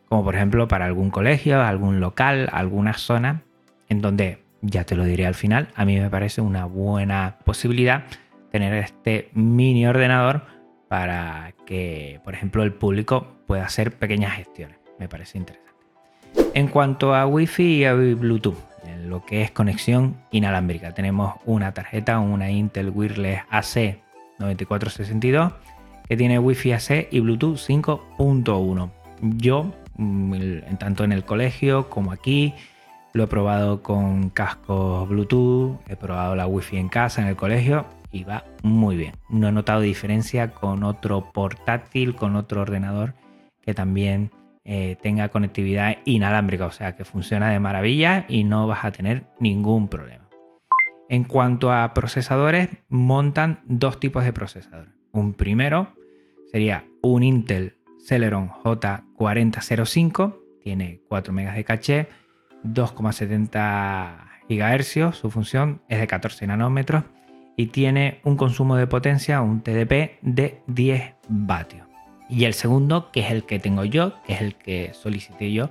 como 0.09 0.23
por 0.23 0.37
ejemplo 0.37 0.69
para 0.69 0.85
algún 0.85 1.11
colegio, 1.11 1.61
algún 1.61 1.99
local, 1.99 2.49
alguna 2.53 2.93
zona 2.93 3.43
en 3.89 4.01
donde, 4.01 4.45
ya 4.63 4.85
te 4.85 4.95
lo 4.95 5.03
diré 5.07 5.27
al 5.27 5.35
final, 5.35 5.71
a 5.75 5.85
mí 5.85 5.99
me 5.99 6.09
parece 6.09 6.41
una 6.41 6.67
buena 6.67 7.39
posibilidad 7.45 8.05
tener 8.53 8.75
este 8.75 9.31
mini 9.33 9.89
ordenador 9.89 10.43
para 10.87 11.55
que, 11.67 12.21
por 12.23 12.35
ejemplo, 12.35 12.63
el 12.63 12.73
público 12.73 13.39
pueda 13.49 13.65
hacer 13.65 13.99
pequeñas 13.99 14.37
gestiones. 14.37 14.79
Me 15.01 15.09
parece 15.09 15.37
interesante. 15.37 15.81
En 16.55 16.69
cuanto 16.69 17.13
a 17.13 17.27
Wi-Fi 17.27 17.79
y 17.79 17.85
a 17.87 17.95
Bluetooth, 17.95 18.70
lo 19.07 19.25
que 19.25 19.43
es 19.43 19.51
conexión 19.51 20.17
inalámbrica, 20.31 20.93
tenemos 20.95 21.35
una 21.45 21.73
tarjeta, 21.73 22.19
una 22.19 22.51
Intel 22.51 22.91
Wireless 22.91 23.43
AC 23.51 23.99
9462 24.39 25.53
que 26.09 26.17
tiene 26.17 26.39
Wi-Fi 26.39 26.73
AC 26.73 27.09
y 27.11 27.21
Bluetooth 27.21 27.57
5.1. 27.57 28.91
Yo, 29.23 29.73
mm, 29.97 30.35
tanto 30.79 31.05
en 31.05 31.13
el 31.13 31.25
colegio 31.25 31.89
como 31.89 32.11
aquí, 32.11 32.55
lo 33.13 33.25
he 33.25 33.27
probado 33.27 33.83
con 33.83 34.31
cascos 34.31 35.09
Bluetooth, 35.09 35.79
he 35.89 35.97
probado 35.97 36.35
la 36.35 36.47
Wi-Fi 36.47 36.79
en 36.79 36.89
casa, 36.89 37.23
en 37.23 37.29
el 37.29 37.37
colegio 37.37 37.87
y 38.11 38.25
va 38.25 38.45
muy 38.63 38.97
bien. 38.97 39.15
No 39.29 39.49
he 39.49 39.53
notado 39.53 39.81
diferencia 39.81 40.51
con 40.51 40.83
otro 40.83 41.31
portátil, 41.33 42.17
con 42.17 42.35
otro 42.35 42.63
ordenador 42.63 43.15
que 43.63 43.75
también 43.75 44.31
eh, 44.65 44.97
tenga 45.03 45.29
conectividad 45.31 45.99
inalámbrica, 46.05 46.67
o 46.67 46.71
sea 46.71 46.97
que 46.97 47.05
funciona 47.05 47.51
de 47.51 47.61
maravilla 47.61 48.27
y 48.29 48.45
no 48.45 48.67
vas 48.67 48.85
a 48.85 48.93
tener 48.93 49.25
ningún 49.39 49.89
problema. 49.89 50.29
En 51.09 51.25
cuanto 51.25 51.73
a 51.73 51.93
procesadores, 51.93 52.69
montan 52.89 53.61
dos 53.65 53.99
tipos 53.99 54.25
de 54.25 54.33
procesadores. 54.33 54.95
Un 55.13 55.35
primero 55.35 55.95
sería 56.53 56.85
un 57.03 57.23
Intel 57.23 57.79
Celeron 58.07 58.51
J4005, 58.51 60.39
tiene 60.63 61.01
4 61.09 61.33
MB 61.33 61.55
de 61.55 61.65
caché, 61.65 62.09
2,70 62.65 64.31
GHz, 64.49 65.17
su 65.17 65.31
función 65.31 65.83
es 65.89 66.01
de 66.01 66.07
14 66.07 66.47
nanómetros 66.47 67.05
y 67.57 67.67
tiene 67.67 68.21
un 68.25 68.37
consumo 68.37 68.77
de 68.77 68.87
potencia, 68.87 69.41
un 69.43 69.63
TDP 69.63 70.19
de 70.23 70.63
10 70.67 71.15
vatios. 71.29 71.90
Y 72.31 72.45
el 72.45 72.55
segundo, 72.55 73.11
que 73.11 73.21
es 73.21 73.33
el 73.33 73.45
que 73.45 73.59
tengo 73.59 73.85
yo, 73.85 74.23
que 74.23 74.35
es 74.35 74.41
el 74.41 74.55
que 74.55 74.95
solicité 74.95 75.53
yo, 75.53 75.71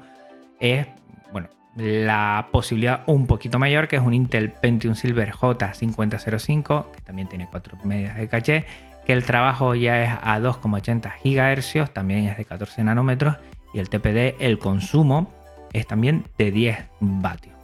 es 0.59 0.87
bueno, 1.31 1.47
la 1.75 2.49
posibilidad 2.51 3.03
un 3.05 3.27
poquito 3.27 3.59
mayor, 3.59 3.87
que 3.87 3.95
es 3.95 4.01
un 4.01 4.13
Intel 4.13 4.51
Pentium 4.51 4.95
Silver 4.95 5.31
J5005, 5.31 6.91
que 6.91 7.01
también 7.01 7.29
tiene 7.29 7.47
4 7.49 7.77
medias 7.85 8.17
de 8.17 8.27
caché, 8.27 8.65
que 9.05 9.13
el 9.13 9.23
trabajo 9.23 9.73
ya 9.73 10.03
es 10.03 10.11
a 10.21 10.37
2,80 10.39 11.13
GHz, 11.23 11.93
también 11.93 12.25
es 12.25 12.37
de 12.37 12.43
14 12.43 12.83
nanómetros, 12.83 13.37
y 13.73 13.79
el 13.79 13.89
TPD, 13.89 14.35
el 14.39 14.59
consumo, 14.59 15.31
es 15.71 15.87
también 15.87 16.25
de 16.37 16.51
10 16.51 16.77
vatios. 16.99 17.55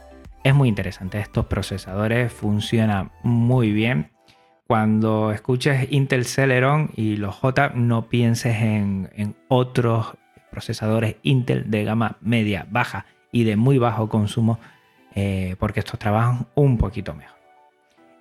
Es 0.44 0.56
muy 0.56 0.70
interesante, 0.70 1.20
estos 1.20 1.48
procesadores 1.48 2.32
funcionan 2.32 3.12
muy 3.24 3.72
bien 3.72 4.12
cuando 4.68 5.32
escuches 5.32 5.88
Intel 5.92 6.26
Celeron 6.26 6.92
y 6.96 7.18
los 7.18 7.36
J, 7.36 7.70
no 7.76 8.10
pienses 8.10 8.56
en, 8.62 9.36
otros 9.48 10.18
procesadores 10.50 11.18
Intel 11.24 11.70
de 11.70 11.84
gama 11.84 12.18
media, 12.22 12.66
baja 12.70 13.06
y 13.32 13.44
de 13.44 13.58
muy 13.58 13.78
bajo 13.78 14.10
consumo, 14.10 14.60
eh, 15.14 15.56
porque 15.60 15.82
estos 15.82 16.00
trabajan 16.00 16.48
un 16.56 16.78
poquito 16.78 17.14
mejor. 17.14 17.36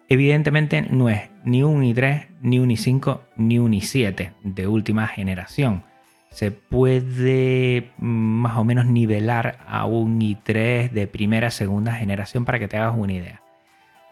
Evidentemente 0.09 0.83
no 0.83 1.09
es 1.09 1.31
ni 1.45 1.63
un 1.63 1.83
i3, 1.83 2.27
ni 2.43 2.59
un 2.59 2.69
i5, 2.69 3.21
ni 3.37 3.59
un 3.59 3.73
i7 3.73 4.35
de 4.43 4.67
última 4.67 5.07
generación. 5.07 5.85
Se 6.31 6.51
puede 6.51 7.93
mm, 7.97 8.07
más 8.07 8.59
o 8.59 8.65
menos 8.65 8.87
nivelar 8.87 9.59
a 9.67 9.87
un 9.87 10.21
i3 10.21 10.91
de 10.91 11.07
primera, 11.07 11.51
segunda 11.51 11.95
generación 11.95 12.45
para 12.45 12.59
que 12.59 12.69
te 12.69 12.77
hagas 12.77 12.95
una 12.99 13.15
idea. 13.15 13.44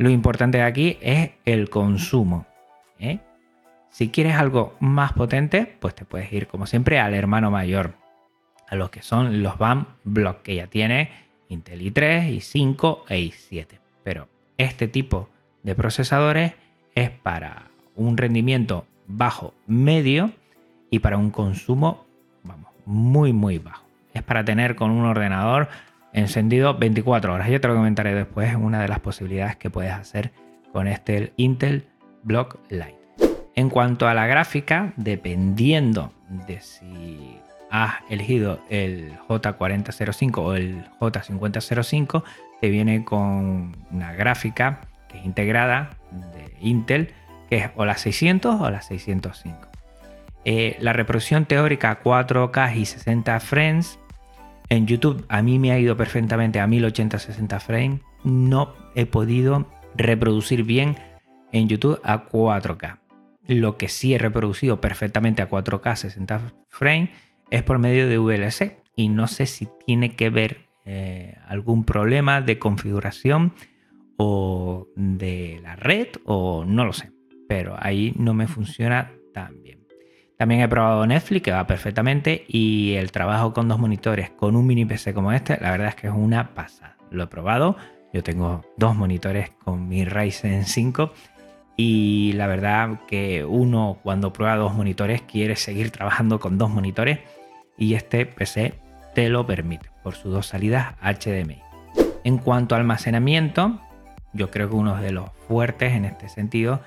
Lo 0.03 0.11
importante 0.11 0.61
aquí 0.63 0.99
es 1.01 1.31
el 1.45 1.71
consumo. 1.71 2.45
¿eh? 2.99 3.21
Si 3.89 4.09
quieres 4.09 4.35
algo 4.35 4.75
más 4.81 5.13
potente, 5.13 5.77
pues 5.79 5.95
te 5.95 6.05
puedes 6.05 6.33
ir 6.33 6.49
como 6.49 6.67
siempre 6.67 6.99
al 6.99 7.15
hermano 7.15 7.53
mayor, 7.53 7.95
a 8.69 8.75
los 8.75 8.91
que 8.91 9.01
son 9.01 9.45
los 9.45 9.59
BAM 9.59 9.87
Block 10.03 10.43
que 10.43 10.57
ya 10.57 10.67
tiene 10.67 11.13
Intel 11.51 11.83
i3, 11.83 12.35
i5 12.37 13.03
e 13.11 13.19
i7. 13.21 13.79
Pero 14.03 14.27
este 14.59 14.89
tipo 14.89 15.29
de 15.63 15.77
procesadores 15.77 16.55
es 16.97 17.11
para 17.11 17.69
un 17.95 18.17
rendimiento 18.17 18.87
bajo 19.07 19.55
medio 19.69 20.33
y 20.91 20.99
para 20.99 21.17
un 21.17 21.31
consumo 21.31 22.07
vamos, 22.43 22.73
muy 22.87 23.33
muy 23.33 23.61
bajo. 23.61 23.85
Es 24.15 24.25
para 24.25 24.45
tener 24.45 24.75
con 24.75 24.91
un 24.91 25.05
ordenador 25.05 25.69
encendido 26.13 26.75
24 26.75 27.35
horas. 27.35 27.49
Ya 27.49 27.61
te 27.61 27.69
lo 27.69 27.75
comentaré 27.75 28.15
después, 28.15 28.55
una 28.55 28.81
de 28.81 28.89
las 28.89 29.01
posibilidades 29.01 29.57
que 29.57 29.71
puedes 29.71 29.93
hacer 29.93 30.33
con 30.73 30.89
este 30.89 31.33
Intel 31.37 31.87
Block 32.23 32.59
Lite. 32.69 32.99
En 33.55 33.69
cuanto 33.69 34.09
a 34.09 34.15
la 34.15 34.27
gráfica, 34.27 34.93
dependiendo 34.97 36.13
de 36.47 36.61
si 36.61 37.39
has 37.71 37.95
elegido 38.09 38.61
el 38.71 39.13
J4005 39.29 40.39
o 40.39 40.55
el 40.55 40.85
J5005, 41.01 42.23
te 42.61 42.69
viene 42.71 43.05
con 43.05 43.77
una 43.91 44.13
gráfica 44.13 44.81
que 45.09 45.19
es 45.19 45.25
integrada 45.25 45.91
de 46.11 46.55
Intel, 46.61 47.13
que 47.49 47.57
es 47.57 47.71
o 47.77 47.85
la 47.85 47.97
600 47.97 48.61
o 48.61 48.71
la 48.71 48.81
605. 48.81 49.69
Eh, 50.45 50.77
la 50.81 50.93
reproducción 50.93 51.45
teórica 51.45 52.03
4K 52.03 52.77
y 52.77 52.87
60 52.87 53.39
frames 53.41 53.99
en 54.73 54.87
YouTube 54.87 55.27
a 55.29 55.43
mí 55.43 55.59
me 55.59 55.71
ha 55.71 55.79
ido 55.79 55.99
perfectamente 55.99 56.59
a 56.59 56.67
1080-60 56.67 57.61
frames. 57.61 58.01
No 58.25 58.73
he 58.95 59.05
podido 59.05 59.69
reproducir 59.95 60.65
bien 60.65 60.97
en 61.53 61.69
YouTube 61.69 62.01
a 62.03 62.27
4K. 62.27 63.01
Lo 63.49 63.77
que 63.77 63.89
sí 63.89 64.15
he 64.15 64.19
reproducido 64.19 64.81
perfectamente 64.81 65.43
a 65.43 65.51
4K 65.51 65.97
60 65.97 66.53
frames 66.71 67.11
es 67.51 67.63
por 67.63 67.79
medio 67.79 68.09
de 68.09 68.17
VLC 68.17 68.79
y 68.97 69.11
no 69.11 69.29
sé 69.29 69.45
si 69.45 69.69
tiene 69.87 70.17
que 70.17 70.31
ver 70.31 70.69
eh, 70.87 71.37
algún 71.47 71.85
problema 71.85 72.41
de 72.41 72.59
configuración 72.59 73.53
o 74.17 74.89
de 74.97 75.61
la 75.63 75.77
red 75.77 76.09
o 76.25 76.65
no 76.65 76.87
lo 76.87 76.95
sé. 76.95 77.13
Pero 77.47 77.77
ahí 77.79 78.15
no 78.17 78.33
me 78.33 78.47
funciona 78.47 79.13
también. 79.35 79.82
También 80.43 80.63
he 80.63 80.69
probado 80.69 81.07
Netflix, 81.07 81.45
que 81.45 81.53
va 81.53 81.69
perfectamente, 81.69 82.45
y 82.49 82.95
el 82.95 83.13
trabajo 83.13 83.55
con 83.55 83.69
dos 83.69 83.79
monitores 83.79 84.31
con 84.31 84.57
un 84.57 84.67
mini 84.67 84.85
PC 84.85 85.15
como 85.15 85.31
este, 85.31 85.57
la 85.61 85.71
verdad 85.71 85.91
es 85.91 85.95
que 85.95 86.09
es 86.09 86.13
una 86.13 86.53
pasada. 86.53 86.97
Lo 87.13 87.23
he 87.23 87.27
probado, 87.29 87.77
yo 88.13 88.25
tengo 88.25 88.63
dos 88.77 88.97
monitores 88.97 89.51
con 89.51 89.87
mi 89.87 90.05
Ryzen 90.05 90.65
5 90.65 91.13
y 91.77 92.33
la 92.33 92.49
verdad 92.49 93.03
que 93.07 93.45
uno 93.45 94.01
cuando 94.03 94.33
prueba 94.33 94.57
dos 94.57 94.75
monitores 94.75 95.23
quiere 95.23 95.55
seguir 95.55 95.91
trabajando 95.93 96.41
con 96.41 96.59
dos 96.59 96.71
monitores 96.71 97.21
y 97.79 97.95
este 97.95 98.27
PC 98.27 98.81
te 99.15 99.29
lo 99.29 99.47
permite 99.47 99.91
por 100.03 100.17
sus 100.17 100.33
dos 100.33 100.49
salidas 100.49 100.97
HDMI. 101.03 101.63
En 102.25 102.39
cuanto 102.39 102.75
a 102.75 102.79
almacenamiento, 102.79 103.79
yo 104.33 104.51
creo 104.51 104.69
que 104.69 104.75
uno 104.75 105.01
de 105.01 105.13
los 105.13 105.31
fuertes 105.47 105.93
en 105.93 106.05
este 106.05 106.29
sentido 106.29 106.81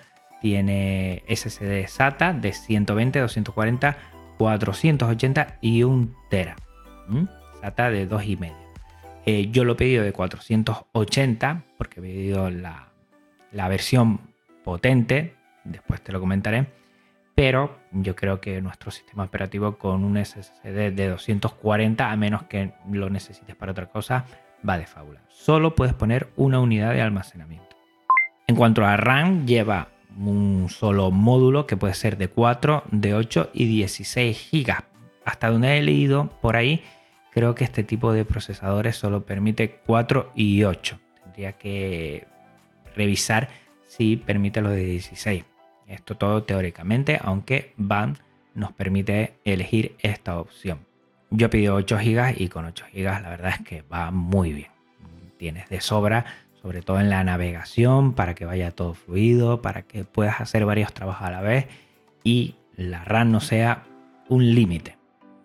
tiene 0.46 1.24
SSD 1.28 1.88
SATA 1.88 2.32
de 2.32 2.54
120, 2.54 3.18
240, 3.18 3.98
480 4.38 5.58
y 5.60 5.82
1 5.82 6.08
tera. 6.30 6.56
SATA 7.62 7.90
de 7.90 8.08
2,5. 8.08 8.54
Eh, 9.26 9.50
yo 9.50 9.64
lo 9.64 9.74
he 9.74 9.76
pedido 9.76 10.04
de 10.04 10.14
480 10.14 11.64
porque 11.80 12.00
he 12.00 12.04
pedido 12.04 12.52
la, 12.52 12.90
la 13.54 13.68
versión 13.70 14.20
potente, 14.64 15.34
después 15.64 16.04
te 16.04 16.12
lo 16.12 16.20
comentaré, 16.20 16.68
pero 17.34 17.80
yo 17.92 18.16
creo 18.16 18.40
que 18.40 18.62
nuestro 18.62 18.92
sistema 18.92 19.24
operativo 19.24 19.80
con 19.80 20.04
un 20.04 20.24
SSD 20.24 20.92
de 20.92 21.08
240, 21.10 22.12
a 22.12 22.16
menos 22.18 22.44
que 22.44 22.72
lo 22.92 23.10
necesites 23.10 23.56
para 23.56 23.72
otra 23.72 23.88
cosa, 23.88 24.26
va 24.68 24.78
de 24.78 24.86
fábula. 24.86 25.24
Solo 25.28 25.74
puedes 25.74 25.96
poner 25.96 26.28
una 26.36 26.60
unidad 26.60 26.94
de 26.94 27.02
almacenamiento. 27.02 27.76
En 28.46 28.56
cuanto 28.56 28.86
a 28.86 28.96
RAM, 28.96 29.48
lleva 29.48 29.95
un 30.18 30.68
solo 30.70 31.12
módulo 31.12 31.68
que 31.68 31.78
puede 31.78 31.94
ser 31.94 32.18
de 32.18 32.28
4, 32.28 32.84
de 32.92 33.14
8 33.14 33.50
y 33.54 33.66
16 33.66 34.50
GB. 34.52 34.74
Hasta 35.26 35.50
donde 35.50 35.78
he 35.78 35.82
leído 35.82 36.30
por 36.42 36.56
ahí, 36.56 36.84
creo 37.32 37.56
que 37.56 37.64
este 37.64 37.84
tipo 37.84 38.14
de 38.14 38.26
procesadores 38.26 38.96
solo 38.96 39.26
permite 39.26 39.80
4 39.86 40.32
y 40.36 40.64
8. 40.64 41.00
Tendría 41.24 41.54
que 41.54 42.28
revisar 42.96 43.50
si 43.88 44.18
permite 44.18 44.62
los 44.62 44.72
de 44.72 44.86
16. 44.86 45.44
Esto 45.88 46.16
todo 46.16 46.44
teóricamente, 46.44 47.20
aunque 47.22 47.74
van 47.78 48.18
nos 48.54 48.72
permite 48.72 49.34
elegir 49.44 49.96
esta 50.00 50.40
opción. 50.40 50.80
Yo 51.30 51.50
pido 51.50 51.76
8 51.76 51.98
GB 51.98 52.42
y 52.42 52.48
con 52.48 52.66
8 52.66 52.86
GB 52.94 53.04
la 53.04 53.30
verdad 53.30 53.54
es 53.60 53.68
que 53.68 53.82
va 53.82 54.12
muy 54.12 54.54
bien. 54.54 54.70
Tienes 55.38 55.68
de 55.70 55.82
sobra, 55.82 56.26
sobre 56.66 56.82
todo 56.82 57.00
en 57.00 57.12
la 57.12 57.24
navegación, 57.24 58.14
para 58.14 58.34
que 58.34 58.44
vaya 58.44 58.72
todo 58.72 58.96
fluido, 58.96 59.62
para 59.62 59.84
que 59.84 60.04
puedas 60.04 60.42
hacer 60.42 60.66
varios 60.66 60.92
trabajos 60.96 61.28
a 61.28 61.30
la 61.30 61.42
vez 61.42 61.68
y 62.24 62.56
la 62.76 63.04
RAM 63.04 63.32
no 63.32 63.40
sea 63.40 63.84
un 64.30 64.56
límite. 64.56 64.98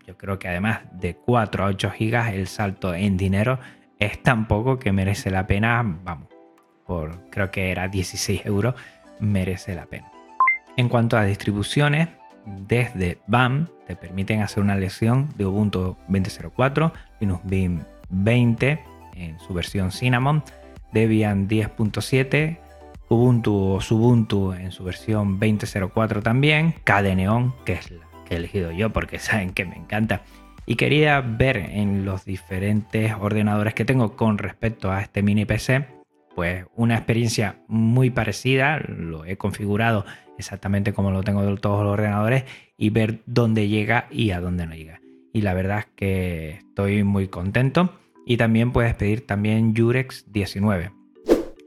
Yo 0.07 0.17
creo 0.17 0.39
que 0.39 0.49
además 0.49 0.81
de 0.93 1.17
4 1.17 1.63
a 1.63 1.67
8 1.67 1.93
GB 1.99 2.35
el 2.35 2.47
salto 2.47 2.95
en 2.95 3.19
dinero 3.19 3.59
es 3.99 4.23
tan 4.23 4.49
poco 4.49 4.79
que 4.79 4.93
merece 4.93 5.31
la 5.31 5.47
pena, 5.47 5.83
vamos, 5.83 6.29
creo 7.29 7.51
que 7.51 7.71
era 7.71 7.89
16 7.89 8.47
euros, 8.47 8.75
merece 9.19 9.75
la 9.75 9.85
pena. 9.85 10.11
En 10.79 10.89
cuanto 10.89 11.19
a 11.19 11.25
distribuciones, 11.25 12.09
desde 12.47 13.19
BAM 13.27 13.69
te 13.87 13.95
permiten 13.95 14.41
hacer 14.41 14.63
una 14.63 14.75
lección 14.75 15.29
de 15.37 15.45
Ubuntu 15.45 15.99
20.04, 16.09 16.93
Linux 17.21 17.43
Beam 17.45 17.85
20 18.09 18.83
en 19.17 19.39
su 19.39 19.53
versión 19.53 19.93
Cinnamon, 19.93 20.43
Debian 20.93 21.49
10.7, 21.49 22.59
Ubuntu 23.09 23.75
o 23.75 23.81
Subuntu 23.81 24.53
en 24.53 24.73
su 24.73 24.85
versión 24.85 25.41
20.04 25.41 26.23
también, 26.23 26.75
Kdeneon, 26.85 27.55
que 27.65 27.75
es 27.75 27.91
la 27.91 28.07
que 28.25 28.35
he 28.35 28.39
elegido 28.39 28.73
yo 28.73 28.91
porque 28.91 29.19
saben 29.21 29.51
que 29.51 29.65
me 29.65 29.77
encanta. 29.77 30.23
Y 30.67 30.77
quería 30.77 31.21
ver 31.21 31.57
en 31.57 32.05
los 32.05 32.25
diferentes 32.25 33.13
ordenadores 33.19 33.75
que 33.75 33.85
tengo 33.85 34.17
con 34.17 34.39
respecto 34.39 34.93
a 34.93 35.01
este 35.01 35.23
mini 35.23 35.45
PC 35.45 36.01
pues 36.35 36.65
una 36.75 36.97
experiencia 36.97 37.57
muy 37.69 38.11
parecida, 38.11 38.79
lo 38.79 39.25
he 39.25 39.37
configurado 39.37 40.05
exactamente 40.39 40.93
como 40.93 41.11
lo 41.11 41.23
tengo 41.23 41.45
de 41.45 41.57
todos 41.57 41.85
los 41.85 41.93
ordenadores 41.93 42.45
y 42.77 42.91
ver 42.91 43.21
dónde 43.27 43.69
llega 43.69 44.07
y 44.11 44.31
a 44.31 44.41
dónde 44.41 44.67
no 44.67 44.75
llega. 44.75 45.01
Y 45.33 45.43
la 45.43 45.55
verdad 45.55 45.81
es 45.81 45.87
que 45.97 46.51
estoy 46.53 47.05
muy 47.05 47.29
contento 47.29 47.93
y 48.31 48.37
también 48.37 48.71
puedes 48.71 48.95
pedir 48.95 49.27
también 49.27 49.75
Jurex 49.77 50.31
19. 50.33 50.93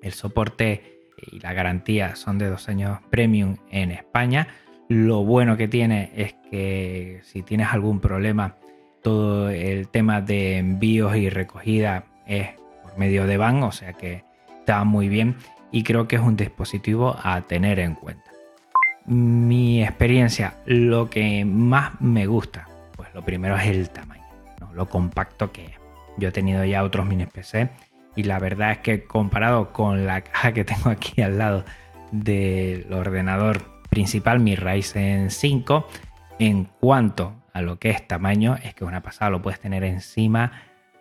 El 0.02 0.14
soporte 0.14 1.02
y 1.30 1.42
la 1.42 1.52
garantía 1.52 2.16
son 2.16 2.38
de 2.38 2.48
dos 2.48 2.70
años 2.70 3.00
premium 3.10 3.58
en 3.70 3.92
España. 3.92 4.48
Lo 4.88 5.26
bueno 5.26 5.58
que 5.58 5.68
tiene 5.68 6.14
es 6.16 6.36
que 6.50 7.20
si 7.24 7.42
tienes 7.42 7.68
algún 7.74 8.00
problema, 8.00 8.56
todo 9.02 9.50
el 9.50 9.90
tema 9.90 10.22
de 10.22 10.58
envíos 10.58 11.18
y 11.18 11.30
recogida 11.30 12.06
es 12.26 12.52
por 12.82 12.98
medio 12.98 13.28
de 13.28 13.36
van, 13.36 13.62
o 13.62 13.74
sea 13.74 13.92
que 13.92 14.24
está 14.60 14.86
muy 14.86 15.10
bien 15.10 15.36
y 15.70 15.84
creo 15.84 16.08
que 16.08 16.16
es 16.16 16.22
un 16.22 16.38
dispositivo 16.38 17.18
a 17.22 17.42
tener 17.42 17.78
en 17.80 17.96
cuenta. 17.96 18.32
Mi 19.06 19.84
experiencia, 19.84 20.56
lo 20.66 21.10
que 21.10 21.44
más 21.44 22.00
me 22.00 22.26
gusta, 22.26 22.70
pues 22.96 23.14
lo 23.14 23.22
primero 23.22 23.58
es 23.58 23.68
el 23.68 23.90
tamaño, 23.90 24.24
lo 24.74 24.88
compacto 24.88 25.52
que 25.52 25.66
es. 25.66 25.73
Yo 26.18 26.30
he 26.30 26.32
tenido 26.32 26.64
ya 26.66 26.84
otros 26.84 27.06
mini 27.06 27.26
PC 27.26 27.70
y 28.16 28.24
la 28.24 28.40
verdad 28.40 28.72
es 28.72 28.78
que 28.80 29.04
comparado 29.04 29.74
con 29.74 30.06
la 30.06 30.22
caja 30.22 30.54
que 30.54 30.64
tengo 30.64 30.90
aquí 30.90 31.22
al 31.24 31.38
lado 31.38 31.66
del 32.12 32.92
ordenador 32.94 33.62
principal, 33.90 34.40
mi 34.40 34.56
Ryzen 34.56 35.32
5, 35.32 35.88
en 36.40 36.66
cuanto 36.80 37.36
a 37.54 37.62
lo 37.62 37.78
que 37.80 37.90
es 37.90 38.08
tamaño, 38.08 38.58
es 38.64 38.74
que 38.74 38.86
una 38.86 39.02
pasada 39.02 39.32
lo 39.32 39.42
puedes 39.42 39.60
tener 39.60 39.84
encima 39.84 40.52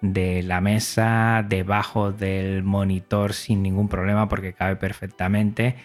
de 0.01 0.42
la 0.42 0.61
mesa, 0.61 1.44
debajo 1.48 2.12
del 2.12 2.62
monitor 2.64 3.33
sin 3.33 3.62
ningún 3.62 3.88
problema 3.88 4.29
porque 4.29 4.53
cabe 4.53 4.77
perfectamente. 4.77 5.77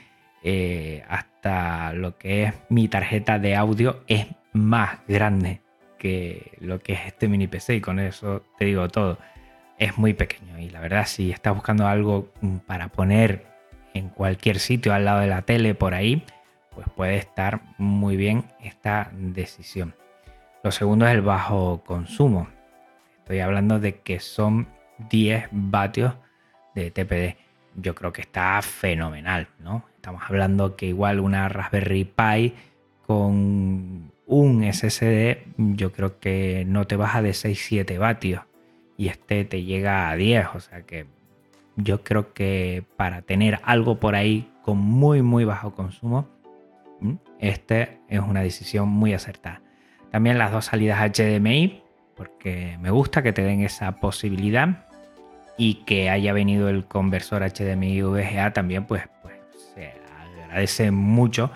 Eh, 0.43 1.03
hasta 1.09 1.93
lo 1.93 2.17
que 2.17 2.43
es 2.43 2.53
mi 2.69 2.87
tarjeta 2.87 3.39
de 3.39 3.55
audio 3.55 4.03
es 4.07 4.27
más 4.53 4.99
grande 5.07 5.61
que 5.97 6.57
lo 6.60 6.79
que 6.79 6.93
es 6.93 6.99
este 7.07 7.27
mini 7.27 7.47
PC 7.47 7.75
y 7.75 7.81
con 7.81 7.99
eso 7.99 8.43
te 8.57 8.65
digo 8.65 8.88
todo. 8.88 9.17
Es 9.77 9.97
muy 9.97 10.13
pequeño 10.13 10.60
y 10.60 10.69
la 10.69 10.79
verdad 10.79 11.05
si 11.05 11.31
estás 11.31 11.53
buscando 11.53 11.88
algo 11.88 12.31
para 12.65 12.89
poner 12.89 13.45
en 13.93 14.10
cualquier 14.10 14.60
sitio 14.60 14.93
al 14.93 15.05
lado 15.05 15.19
de 15.21 15.27
la 15.27 15.41
tele 15.43 15.75
por 15.75 15.93
ahí, 15.93 16.23
pues 16.73 16.88
puede 16.95 17.17
estar 17.17 17.62
muy 17.77 18.15
bien 18.15 18.45
esta 18.62 19.12
decisión. 19.13 19.95
Lo 20.63 20.71
segundo 20.71 21.05
es 21.07 21.13
el 21.13 21.21
bajo 21.21 21.83
consumo. 21.86 22.47
Estoy 23.19 23.39
hablando 23.39 23.79
de 23.79 24.01
que 24.01 24.19
son 24.19 24.67
10 25.10 25.49
vatios 25.51 26.13
de 26.75 26.91
TPD. 26.91 27.38
Yo 27.75 27.93
creo 27.95 28.12
que 28.12 28.21
está 28.21 28.62
fenomenal, 28.62 29.47
¿no? 29.60 29.86
Estamos 29.95 30.23
hablando 30.27 30.75
que 30.75 30.88
igual 30.88 31.19
una 31.19 31.49
Raspberry 31.49 32.05
Pi 32.05 32.55
con 33.05 34.12
un 34.27 34.63
SSD, 34.71 35.37
yo 35.57 35.91
creo 35.91 36.19
que 36.19 36.65
no 36.67 36.85
te 36.85 36.95
baja 36.95 37.21
de 37.21 37.31
6-7 37.31 37.97
vatios. 37.97 38.43
Y 38.97 39.07
este 39.07 39.45
te 39.45 39.63
llega 39.63 40.09
a 40.09 40.15
10. 40.15 40.47
O 40.53 40.59
sea 40.59 40.83
que 40.83 41.07
yo 41.75 42.03
creo 42.03 42.33
que 42.33 42.83
para 42.97 43.21
tener 43.21 43.59
algo 43.63 43.99
por 43.99 44.15
ahí 44.15 44.51
con 44.63 44.77
muy, 44.77 45.21
muy 45.21 45.45
bajo 45.45 45.73
consumo, 45.73 46.27
este 47.39 47.99
es 48.09 48.19
una 48.19 48.41
decisión 48.41 48.89
muy 48.89 49.13
acertada. 49.13 49.61
También 50.11 50.37
las 50.37 50.51
dos 50.51 50.65
salidas 50.65 50.99
HDMI 51.11 51.83
porque 52.15 52.77
me 52.81 52.89
gusta 52.89 53.21
que 53.21 53.31
te 53.31 53.43
den 53.43 53.61
esa 53.61 53.99
posibilidad 53.99 54.87
y 55.57 55.75
que 55.85 56.09
haya 56.09 56.33
venido 56.33 56.67
el 56.69 56.85
conversor 56.85 57.43
HDMI 57.43 58.01
VGA 58.01 58.53
también, 58.53 58.85
pues, 58.85 59.03
pues 59.21 59.35
se 59.73 59.93
agradece 60.43 60.91
mucho 60.91 61.51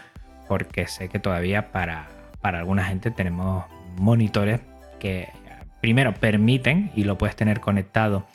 porque 0.47 0.87
sé 0.87 1.09
que 1.09 1.19
todavía 1.19 1.71
para, 1.71 2.07
para 2.41 2.59
alguna 2.59 2.83
gente 2.83 3.11
tenemos 3.11 3.65
monitores 3.97 4.61
que 4.99 5.29
primero 5.81 6.13
permiten 6.13 6.91
y 6.95 7.03
lo 7.03 7.17
puedes 7.17 7.35
tener 7.35 7.59
conectado 7.59 8.25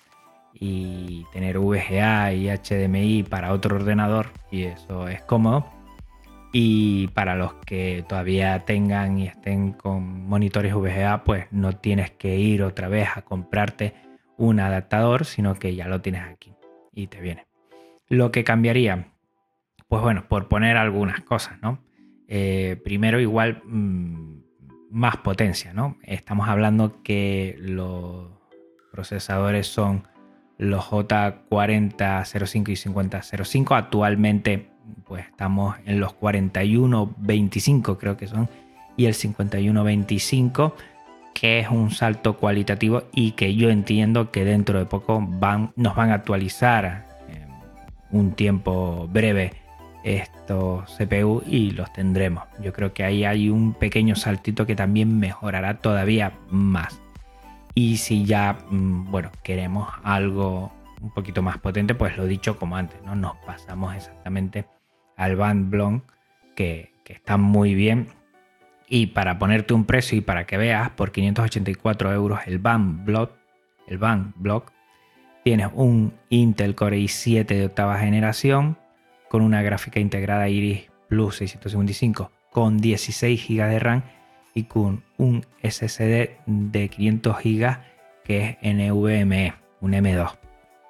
y 0.52 1.24
tener 1.32 1.58
VGA 1.58 2.32
y 2.32 2.48
HDMI 2.48 3.22
para 3.24 3.52
otro 3.52 3.76
ordenador 3.76 4.30
y 4.50 4.64
eso 4.64 5.08
es 5.08 5.20
cómodo 5.22 5.76
y 6.58 7.08
para 7.08 7.36
los 7.36 7.52
que 7.66 8.02
todavía 8.08 8.64
tengan 8.64 9.18
y 9.18 9.26
estén 9.26 9.72
con 9.72 10.26
monitores 10.26 10.74
VGA, 10.74 11.22
pues 11.22 11.46
no 11.50 11.76
tienes 11.76 12.12
que 12.12 12.36
ir 12.36 12.62
otra 12.62 12.88
vez 12.88 13.08
a 13.14 13.20
comprarte 13.22 13.94
un 14.38 14.60
adaptador, 14.60 15.26
sino 15.26 15.54
que 15.56 15.74
ya 15.74 15.86
lo 15.86 16.00
tienes 16.00 16.22
aquí 16.22 16.54
y 16.94 17.08
te 17.08 17.20
viene. 17.20 17.46
Lo 18.08 18.30
que 18.30 18.42
cambiaría, 18.42 19.08
pues 19.88 20.00
bueno, 20.00 20.28
por 20.28 20.48
poner 20.48 20.78
algunas 20.78 21.20
cosas, 21.20 21.60
¿no? 21.60 21.78
Eh, 22.28 22.80
primero, 22.84 23.20
igual 23.20 23.62
mm, 23.64 24.40
más 24.90 25.16
potencia, 25.18 25.72
¿no? 25.72 25.98
Estamos 26.02 26.48
hablando 26.48 27.02
que 27.02 27.56
los 27.60 28.28
procesadores 28.90 29.66
son 29.66 30.04
los 30.58 30.84
J4005 30.84 32.68
y 32.70 32.76
5005. 32.76 33.74
Actualmente 33.74 34.70
pues 35.04 35.26
estamos 35.26 35.76
en 35.84 36.00
los 36.00 36.14
41.25 36.18 37.98
creo 37.98 38.16
que 38.16 38.26
son 38.26 38.48
y 38.96 39.06
el 39.06 39.14
51.25 39.14 40.74
que 41.34 41.60
es 41.60 41.68
un 41.68 41.90
salto 41.90 42.36
cualitativo 42.36 43.04
y 43.12 43.32
que 43.32 43.54
yo 43.54 43.68
entiendo 43.68 44.30
que 44.30 44.44
dentro 44.44 44.78
de 44.78 44.86
poco 44.86 45.20
van, 45.20 45.72
nos 45.76 45.94
van 45.94 46.10
a 46.10 46.14
actualizar 46.14 47.04
en 47.28 47.48
un 48.10 48.32
tiempo 48.32 49.06
breve 49.08 49.52
estos 50.06 50.96
CPU 50.96 51.42
y 51.46 51.72
los 51.72 51.92
tendremos. 51.92 52.44
Yo 52.60 52.72
creo 52.72 52.94
que 52.94 53.02
ahí 53.02 53.24
hay 53.24 53.50
un 53.50 53.74
pequeño 53.74 54.14
saltito 54.14 54.64
que 54.64 54.76
también 54.76 55.18
mejorará 55.18 55.78
todavía 55.78 56.32
más. 56.48 57.00
Y 57.74 57.96
si 57.96 58.24
ya, 58.24 58.56
mm, 58.70 59.10
bueno, 59.10 59.30
queremos 59.42 59.88
algo 60.04 60.72
un 61.00 61.10
poquito 61.10 61.42
más 61.42 61.58
potente, 61.58 61.94
pues 61.94 62.16
lo 62.16 62.26
dicho 62.26 62.56
como 62.56 62.76
antes, 62.76 63.02
¿no? 63.02 63.16
Nos 63.16 63.36
pasamos 63.38 63.94
exactamente 63.96 64.64
al 65.16 65.34
Band 65.34 65.70
Blonde, 65.70 66.04
que, 66.54 66.92
que 67.04 67.12
está 67.12 67.36
muy 67.36 67.74
bien 67.74 68.08
y 68.88 69.08
para 69.08 69.38
ponerte 69.38 69.74
un 69.74 69.84
precio 69.84 70.16
y 70.16 70.20
para 70.20 70.46
que 70.46 70.56
veas, 70.56 70.90
por 70.90 71.10
584 71.10 72.12
euros 72.12 72.40
el 72.46 72.58
Band 72.58 73.04
Block, 73.04 73.32
el 73.88 73.98
Band 73.98 74.34
Block, 74.36 74.72
tienes 75.42 75.68
un 75.74 76.14
Intel 76.28 76.76
Core 76.76 76.98
i7 76.98 77.46
de 77.46 77.66
octava 77.66 77.98
generación 77.98 78.78
con 79.28 79.42
una 79.42 79.62
gráfica 79.62 80.00
integrada 80.00 80.48
Iris 80.48 80.90
Plus 81.08 81.36
655 81.36 82.30
con 82.50 82.78
16 82.78 83.48
GB 83.48 83.68
de 83.68 83.78
RAM 83.78 84.02
y 84.54 84.64
con 84.64 85.04
un 85.18 85.44
SSD 85.62 86.30
de 86.46 86.88
500 86.88 87.36
GB 87.36 87.78
que 88.24 88.58
es 88.60 88.74
NVMe, 88.74 89.54
un 89.80 89.92
M2. 89.92 90.38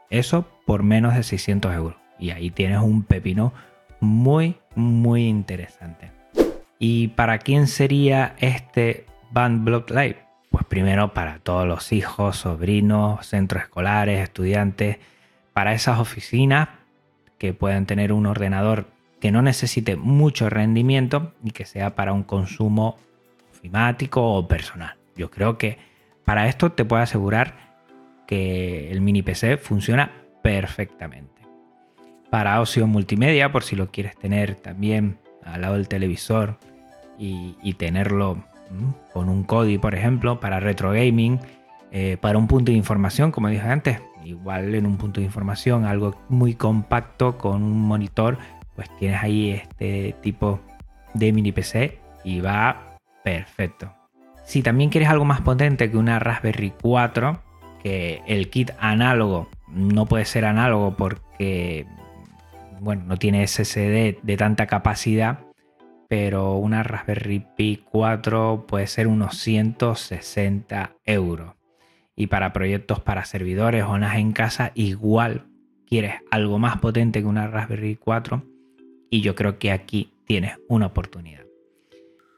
Eso 0.08 0.46
por 0.64 0.82
menos 0.82 1.14
de 1.14 1.22
600 1.22 1.74
euros. 1.74 1.96
Y 2.18 2.30
ahí 2.30 2.50
tienes 2.50 2.78
un 2.78 3.02
pepino 3.02 3.52
muy, 4.00 4.56
muy 4.74 5.26
interesante. 5.26 6.12
¿Y 6.78 7.08
para 7.08 7.38
quién 7.38 7.66
sería 7.66 8.36
este 8.38 9.06
Band 9.32 9.64
Block 9.64 9.90
Live? 9.90 10.18
Pues 10.50 10.64
primero 10.64 11.12
para 11.12 11.38
todos 11.40 11.66
los 11.66 11.92
hijos, 11.92 12.36
sobrinos, 12.36 13.26
centros 13.26 13.64
escolares, 13.64 14.20
estudiantes, 14.20 14.98
para 15.52 15.72
esas 15.72 15.98
oficinas 15.98 16.68
que 17.38 17.52
puedan 17.54 17.86
tener 17.86 18.12
un 18.12 18.26
ordenador 18.26 18.86
que 19.20 19.30
no 19.30 19.42
necesite 19.42 19.96
mucho 19.96 20.50
rendimiento 20.50 21.32
y 21.42 21.50
que 21.50 21.64
sea 21.64 21.94
para 21.94 22.12
un 22.12 22.22
consumo 22.22 22.96
ofimático 23.50 24.22
o 24.22 24.46
personal. 24.46 24.96
Yo 25.16 25.30
creo 25.30 25.58
que 25.58 25.78
para 26.24 26.48
esto 26.48 26.72
te 26.72 26.84
puedo 26.84 27.02
asegurar 27.02 27.54
que 28.26 28.90
el 28.90 29.00
mini 29.00 29.22
PC 29.22 29.56
funciona 29.56 30.10
perfectamente. 30.42 31.42
Para 32.30 32.60
ocio 32.60 32.86
multimedia, 32.86 33.52
por 33.52 33.62
si 33.62 33.76
lo 33.76 33.90
quieres 33.90 34.16
tener 34.16 34.56
también 34.56 35.18
al 35.44 35.62
lado 35.62 35.74
del 35.74 35.88
televisor 35.88 36.58
y, 37.18 37.74
tenerlo 37.74 38.44
con 39.12 39.28
un 39.28 39.44
CODI, 39.44 39.78
por 39.78 39.94
ejemplo, 39.94 40.40
para 40.40 40.60
retro 40.60 40.90
gaming, 40.90 41.38
eh, 41.92 42.18
para 42.20 42.36
un 42.36 42.48
punto 42.48 42.72
de 42.72 42.76
información, 42.76 43.30
como 43.30 43.48
dije 43.48 43.66
antes, 43.66 44.00
igual 44.26 44.74
en 44.74 44.86
un 44.86 44.96
punto 44.96 45.20
de 45.20 45.26
información, 45.26 45.84
algo 45.84 46.14
muy 46.28 46.54
compacto 46.54 47.38
con 47.38 47.62
un 47.62 47.80
monitor, 47.80 48.38
pues 48.74 48.88
tienes 48.98 49.22
ahí 49.22 49.50
este 49.50 50.14
tipo 50.22 50.60
de 51.14 51.32
mini 51.32 51.52
PC 51.52 51.98
y 52.24 52.40
va 52.40 52.98
perfecto. 53.24 53.92
Si 54.44 54.62
también 54.62 54.90
quieres 54.90 55.08
algo 55.08 55.24
más 55.24 55.40
potente 55.40 55.90
que 55.90 55.96
una 55.96 56.18
Raspberry 56.18 56.72
4, 56.80 57.40
que 57.82 58.22
el 58.26 58.50
kit 58.50 58.70
análogo 58.78 59.48
no 59.68 60.06
puede 60.06 60.24
ser 60.24 60.44
análogo 60.44 60.96
porque 60.96 61.86
bueno, 62.80 63.04
no 63.06 63.16
tiene 63.16 63.46
SSD 63.46 64.18
de 64.22 64.36
tanta 64.36 64.66
capacidad, 64.66 65.40
pero 66.08 66.54
una 66.56 66.82
Raspberry 66.82 67.44
Pi 67.56 67.82
4 67.90 68.66
puede 68.68 68.86
ser 68.86 69.08
unos 69.08 69.38
160 69.38 70.92
euros. 71.04 71.55
Y 72.16 72.28
para 72.28 72.52
proyectos 72.52 73.00
para 73.00 73.24
servidores 73.24 73.84
o 73.84 73.96
en 73.96 74.32
casa, 74.32 74.72
igual 74.74 75.46
quieres 75.86 76.14
algo 76.30 76.58
más 76.58 76.78
potente 76.78 77.20
que 77.20 77.26
una 77.26 77.46
Raspberry 77.46 77.96
4 77.96 78.42
y 79.10 79.20
yo 79.20 79.34
creo 79.34 79.58
que 79.58 79.70
aquí 79.70 80.12
tienes 80.24 80.58
una 80.68 80.86
oportunidad. 80.86 81.44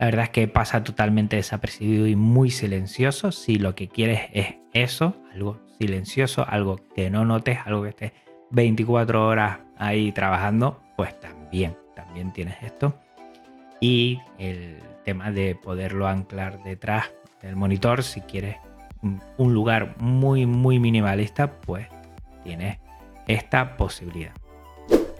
La 0.00 0.06
verdad 0.06 0.24
es 0.24 0.30
que 0.30 0.48
pasa 0.48 0.84
totalmente 0.84 1.36
desapercibido 1.36 2.06
y 2.06 2.16
muy 2.16 2.50
silencioso. 2.50 3.32
Si 3.32 3.58
lo 3.58 3.74
que 3.74 3.88
quieres 3.88 4.28
es 4.32 4.56
eso, 4.72 5.16
algo 5.32 5.60
silencioso, 5.78 6.44
algo 6.46 6.80
que 6.94 7.10
no 7.10 7.24
notes, 7.24 7.58
algo 7.64 7.82
que 7.82 7.88
esté 7.88 8.12
24 8.50 9.26
horas 9.26 9.60
ahí 9.76 10.12
trabajando, 10.12 10.80
pues 10.96 11.18
también, 11.20 11.76
también 11.94 12.32
tienes 12.32 12.56
esto 12.62 12.98
y 13.80 14.20
el 14.38 14.78
tema 15.04 15.30
de 15.30 15.54
poderlo 15.54 16.08
anclar 16.08 16.62
detrás 16.62 17.12
del 17.42 17.56
monitor 17.56 18.02
si 18.02 18.20
quieres 18.22 18.56
un 19.02 19.54
lugar 19.54 19.96
muy 19.98 20.46
muy 20.46 20.78
minimalista 20.78 21.60
pues 21.60 21.86
tienes 22.44 22.78
esta 23.26 23.76
posibilidad. 23.76 24.32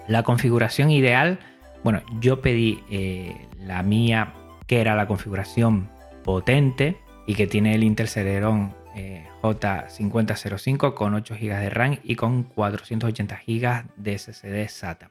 La 0.06 0.22
configuración 0.22 0.90
ideal 0.90 1.38
bueno 1.84 2.02
yo 2.20 2.40
pedí 2.40 2.82
eh, 2.90 3.48
la 3.58 3.82
mía 3.82 4.34
que 4.66 4.80
era 4.80 4.94
la 4.94 5.06
configuración 5.06 5.88
potente 6.24 6.98
y 7.26 7.34
que 7.34 7.46
tiene 7.46 7.74
el 7.74 7.84
Intel 7.84 8.08
Celeron 8.08 8.74
eh, 8.94 9.26
J5005 9.42 10.94
con 10.94 11.14
8 11.14 11.36
GB 11.40 11.60
de 11.60 11.70
RAM 11.70 11.98
y 12.02 12.16
con 12.16 12.42
480 12.42 13.40
GB 13.46 13.84
de 13.96 14.18
SSD 14.18 14.68
SATA. 14.68 15.10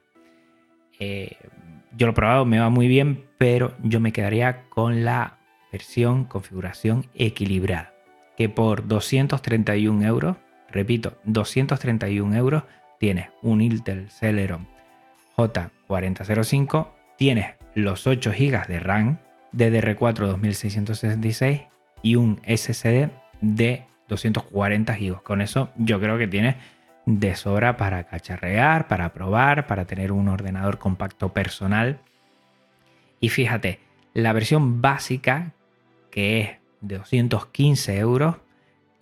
Eh, 0.98 1.36
yo 1.96 2.06
lo 2.06 2.12
he 2.12 2.14
probado, 2.14 2.44
me 2.44 2.58
va 2.58 2.70
muy 2.70 2.88
bien, 2.88 3.24
pero 3.38 3.74
yo 3.82 4.00
me 4.00 4.12
quedaría 4.12 4.68
con 4.68 5.04
la 5.04 5.38
versión 5.72 6.24
configuración 6.24 7.06
equilibrada, 7.14 7.94
que 8.38 8.48
por 8.48 8.86
231 8.86 10.06
euros, 10.06 10.36
repito, 10.70 11.18
231 11.24 12.36
euros, 12.36 12.62
tienes 13.00 13.30
un 13.42 13.60
Intel 13.60 14.08
Celeron 14.10 14.68
J4005, 15.36 16.86
tienes 17.16 17.56
los 17.74 18.06
8 18.06 18.30
GB 18.30 18.66
de 18.68 18.78
RAM 18.78 19.18
DDR4 19.52 20.26
2666 20.26 21.62
y 22.02 22.14
un 22.14 22.40
SSD 22.46 23.10
de 23.40 23.84
240 24.08 24.96
GB. 24.96 25.20
Con 25.24 25.40
eso 25.40 25.70
yo 25.76 25.98
creo 25.98 26.16
que 26.16 26.28
tienes 26.28 26.54
de 27.06 27.34
sobra 27.34 27.76
para 27.76 28.04
cacharrear, 28.04 28.86
para 28.86 29.12
probar, 29.12 29.66
para 29.66 29.84
tener 29.84 30.12
un 30.12 30.28
ordenador 30.28 30.78
compacto 30.78 31.32
personal. 31.32 31.98
Y 33.18 33.30
fíjate, 33.30 33.80
la 34.14 34.32
versión 34.32 34.80
básica, 34.80 35.54
que 36.12 36.40
es 36.40 36.50
de 36.80 36.98
215 36.98 37.98
euros, 37.98 38.36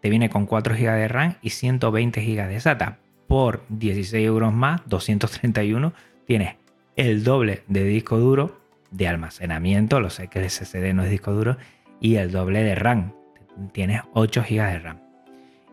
te 0.01 0.11
viene 0.11 0.31
con 0.31 0.47
4 0.47 0.75
GB 0.75 0.93
de 0.93 1.09
RAM 1.09 1.35
y 1.43 1.51
120 1.51 2.21
GB 2.21 2.49
de 2.49 2.61
SATA. 2.61 2.99
Por 3.27 3.65
16 3.69 4.25
euros 4.25 4.53
más, 4.53 4.83
231, 4.87 5.93
tienes 6.27 6.55
el 6.95 7.25
doble 7.25 7.63
de 7.67 7.85
disco 7.85 8.19
duro 8.19 8.61
de 8.91 9.09
almacenamiento, 9.09 10.01
lo 10.01 10.11
sé 10.11 10.29
que 10.29 10.39
el 10.39 10.51
SSD 10.51 10.95
no 10.95 11.03
es 11.03 11.11
disco 11.11 11.33
duro, 11.33 11.57
y 12.01 12.17
el 12.17 12.31
doble 12.31 12.63
de 12.63 12.75
RAM. 12.75 13.13
Tienes 13.73 14.03
8 14.13 14.45
GB 14.49 14.73
de 14.73 14.79
RAM. 14.79 15.01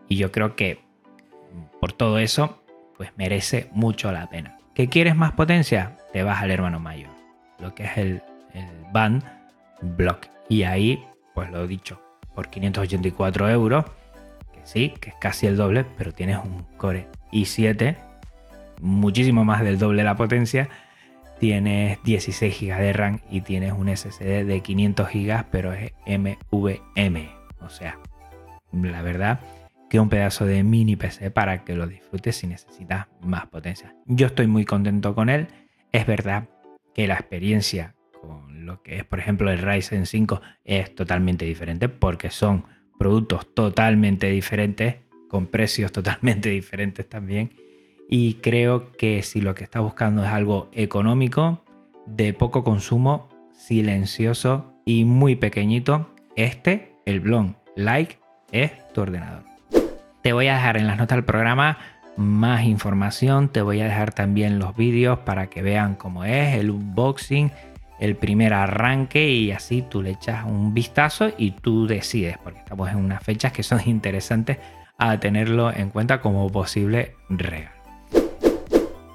Y 0.08 0.16
yo 0.16 0.32
creo 0.32 0.56
que 0.56 0.80
por 1.80 1.92
todo 1.92 2.18
eso, 2.18 2.62
pues 2.96 3.10
merece 3.16 3.68
mucho 3.72 4.10
la 4.12 4.28
pena. 4.28 4.58
¿Qué 4.74 4.88
quieres 4.88 5.16
más 5.16 5.32
potencia? 5.32 5.98
Te 6.12 6.22
vas 6.22 6.42
al 6.42 6.50
hermano 6.50 6.80
mayor, 6.80 7.10
lo 7.58 7.74
que 7.74 7.84
es 7.84 7.96
el, 7.96 8.22
Band 8.92 9.24
Block. 9.82 10.28
Y 10.48 10.62
ahí, 10.62 11.04
pues 11.34 11.50
lo 11.50 11.66
dicho, 11.66 12.00
por 12.34 12.48
584 12.48 13.50
euros, 13.50 13.84
que 14.52 14.60
sí, 14.64 14.94
que 15.00 15.10
es 15.10 15.16
casi 15.20 15.46
el 15.46 15.56
doble, 15.56 15.84
pero 15.96 16.12
tienes 16.12 16.38
un 16.38 16.64
Core 16.76 17.08
i7, 17.32 17.96
muchísimo 18.80 19.44
más 19.44 19.62
del 19.62 19.78
doble 19.78 20.04
la 20.04 20.16
potencia. 20.16 20.68
Tienes 21.40 22.02
16 22.04 22.60
GB 22.60 22.78
de 22.78 22.92
RAM 22.92 23.20
y 23.28 23.40
tienes 23.40 23.72
un 23.72 23.94
SSD 23.94 24.44
de 24.44 24.60
500 24.60 25.08
GB, 25.12 25.44
pero 25.50 25.72
es 25.72 25.92
MVM. 26.06 27.28
O 27.60 27.68
sea, 27.68 27.98
la 28.72 29.02
verdad 29.02 29.40
un 30.00 30.08
pedazo 30.08 30.44
de 30.44 30.62
mini 30.62 30.96
PC 30.96 31.30
para 31.30 31.64
que 31.64 31.74
lo 31.74 31.86
disfrutes 31.86 32.36
si 32.36 32.46
necesitas 32.46 33.06
más 33.20 33.46
potencia. 33.46 33.94
Yo 34.06 34.26
estoy 34.26 34.46
muy 34.46 34.64
contento 34.64 35.14
con 35.14 35.28
él. 35.28 35.48
Es 35.92 36.06
verdad 36.06 36.48
que 36.94 37.06
la 37.06 37.14
experiencia 37.14 37.94
con 38.20 38.53
lo 38.64 38.82
que 38.82 38.96
es, 38.96 39.04
por 39.04 39.18
ejemplo, 39.18 39.50
el 39.50 39.58
Ryzen 39.58 40.06
5 40.06 40.40
es 40.64 40.94
totalmente 40.94 41.44
diferente 41.44 41.88
porque 41.88 42.30
son 42.30 42.64
productos 42.98 43.54
totalmente 43.54 44.28
diferentes, 44.28 44.96
con 45.28 45.46
precios 45.46 45.92
totalmente 45.92 46.48
diferentes 46.48 47.08
también. 47.08 47.50
Y 48.08 48.34
creo 48.34 48.92
que 48.92 49.22
si 49.22 49.40
lo 49.40 49.54
que 49.54 49.64
estás 49.64 49.82
buscando 49.82 50.24
es 50.24 50.30
algo 50.30 50.68
económico, 50.72 51.64
de 52.06 52.34
poco 52.34 52.64
consumo, 52.64 53.28
silencioso 53.52 54.74
y 54.84 55.04
muy 55.04 55.36
pequeñito, 55.36 56.14
este, 56.36 56.96
el 57.06 57.20
Blon 57.20 57.56
Like, 57.76 58.18
es 58.52 58.72
tu 58.92 59.00
ordenador. 59.00 59.42
Te 60.22 60.32
voy 60.32 60.48
a 60.48 60.54
dejar 60.54 60.76
en 60.76 60.86
las 60.86 60.98
notas 60.98 61.16
del 61.16 61.24
programa 61.24 61.78
más 62.16 62.64
información. 62.64 63.48
Te 63.48 63.62
voy 63.62 63.80
a 63.80 63.84
dejar 63.84 64.12
también 64.12 64.58
los 64.58 64.76
vídeos 64.76 65.18
para 65.20 65.48
que 65.48 65.62
vean 65.62 65.94
cómo 65.94 66.24
es 66.24 66.56
el 66.56 66.70
unboxing, 66.70 67.50
el 67.98 68.16
primer 68.16 68.54
arranque 68.54 69.28
y 69.30 69.52
así 69.52 69.82
tú 69.82 70.02
le 70.02 70.10
echas 70.10 70.44
un 70.44 70.74
vistazo 70.74 71.32
y 71.36 71.52
tú 71.52 71.86
decides, 71.86 72.38
porque 72.42 72.58
estamos 72.58 72.90
en 72.90 72.96
unas 72.96 73.22
fechas 73.22 73.52
que 73.52 73.62
son 73.62 73.80
interesantes 73.86 74.58
a 74.98 75.18
tenerlo 75.18 75.72
en 75.72 75.90
cuenta 75.90 76.20
como 76.20 76.48
posible 76.50 77.16
regalo. 77.28 77.74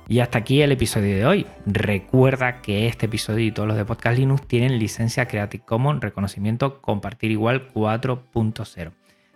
Y 0.10 0.22
hasta 0.22 0.39
aquí 0.39 0.63
el 0.63 0.72
episodio 0.72 1.15
de 1.15 1.26
hoy. 1.28 1.46
Recuerda 1.68 2.63
que 2.63 2.88
este 2.88 3.06
episodio 3.06 3.46
y 3.46 3.52
todos 3.52 3.68
los 3.68 3.78
de 3.78 3.86
Podcast 3.86 4.18
Linux 4.18 4.48
tienen 4.48 4.80
licencia 4.80 5.28
Creative 5.28 5.63
Commons, 5.63 6.02
reconocimiento 6.02 6.82
compartir 6.82 7.30
igual 7.30 7.72
4.0. 7.72 8.92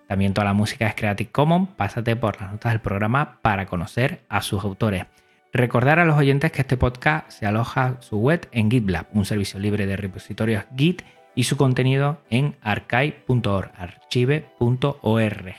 También 0.07 0.33
toda 0.33 0.45
la 0.45 0.53
música 0.53 0.87
es 0.87 0.95
Creative 0.95 1.29
Commons. 1.31 1.69
Pásate 1.77 2.15
por 2.15 2.41
las 2.41 2.51
notas 2.51 2.71
del 2.71 2.81
programa 2.81 3.39
para 3.43 3.67
conocer 3.67 4.23
a 4.29 4.41
sus 4.41 4.63
autores. 4.63 5.05
Recordar 5.55 5.99
a 5.99 6.05
los 6.05 6.17
oyentes 6.17 6.51
que 6.51 6.61
este 6.61 6.77
podcast 6.77 7.29
se 7.29 7.45
aloja 7.45 7.97
su 7.99 8.17
web 8.17 8.49
en 8.53 8.71
GitLab, 8.71 9.05
un 9.13 9.23
servicio 9.23 9.59
libre 9.59 9.85
de 9.85 9.95
repositorios 9.95 10.65
Git 10.75 11.03
y 11.35 11.43
su 11.43 11.57
contenido 11.57 12.23
en 12.31 12.55
archive.org, 12.61 13.71
archive.org, 13.77 15.55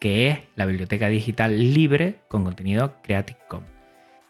que 0.00 0.30
es 0.30 0.38
la 0.56 0.64
biblioteca 0.64 1.08
digital 1.08 1.74
libre 1.74 2.20
con 2.28 2.44
contenido 2.44 2.94
Creative 3.02 3.38
Commons. 3.46 3.70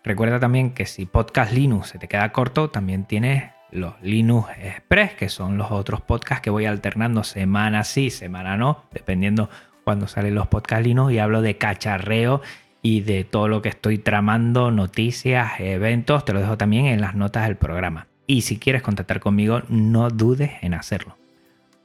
Recuerda 0.03 0.41
también 0.41 0.73
que 0.73 0.87
si 0.87 1.07
Podcast 1.07 1.53
Linux 1.53 1.91
se 1.91 2.01
te 2.01 2.09
queda 2.09 2.33
corto, 2.33 2.69
también 2.69 3.05
tienes 3.05 3.53
los 3.71 3.95
Linux 4.03 4.49
Express, 4.59 5.15
que 5.15 5.29
son 5.29 5.57
los 5.57 5.71
otros 5.71 6.01
podcasts 6.01 6.43
que 6.43 6.51
voy 6.51 6.67
alternando 6.67 7.23
semana 7.23 7.85
sí, 7.85 8.11
semana 8.11 8.57
no, 8.57 8.87
dependiendo 8.93 9.49
cuando 9.85 10.09
salen 10.09 10.35
los 10.35 10.49
podcasts 10.49 10.85
Linux 10.85 11.13
y 11.13 11.21
hablo 11.21 11.43
de 11.43 11.59
cacharreo 11.59 12.43
y 12.85 13.01
de 13.01 13.25
todo 13.25 13.49
lo 13.49 13.63
que 13.63 13.71
estoy 13.71 13.97
tramando, 13.97 14.71
noticias, 14.71 15.59
eventos, 15.59 16.27
te 16.27 16.35
lo 16.35 16.41
dejo 16.41 16.59
también 16.59 16.85
en 16.85 17.01
las 17.01 17.15
notas 17.15 17.47
del 17.47 17.57
programa. 17.57 18.09
Y 18.27 18.43
si 18.43 18.59
quieres 18.59 18.83
contactar 18.83 19.21
conmigo, 19.21 19.63
no 19.71 20.11
dudes 20.11 20.51
en 20.61 20.75
hacerlo. 20.75 21.17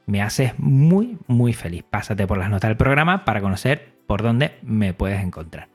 Me 0.04 0.20
haces 0.20 0.58
muy, 0.58 1.16
muy 1.26 1.54
feliz. 1.54 1.84
Pásate 1.88 2.26
por 2.26 2.36
las 2.36 2.50
notas 2.50 2.68
del 2.68 2.76
programa 2.76 3.24
para 3.24 3.40
conocer 3.40 3.94
por 4.06 4.22
dónde 4.22 4.58
me 4.60 4.92
puedes 4.92 5.24
encontrar. 5.24 5.68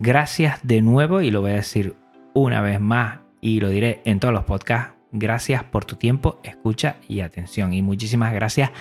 Gracias 0.00 0.58
de 0.64 0.82
nuevo 0.82 1.20
y 1.20 1.30
lo 1.30 1.42
voy 1.42 1.52
a 1.52 1.54
decir 1.54 1.94
una 2.34 2.60
vez 2.60 2.80
más 2.80 3.20
y 3.40 3.60
lo 3.60 3.68
diré 3.68 4.02
en 4.04 4.18
todos 4.18 4.34
los 4.34 4.46
podcasts. 4.46 4.94
Gracias 5.12 5.62
por 5.62 5.84
tu 5.84 5.94
tiempo, 5.94 6.40
escucha 6.42 6.96
y 7.06 7.20
atención. 7.20 7.72
Y 7.72 7.82
muchísimas 7.82 8.34
gracias 8.34 8.72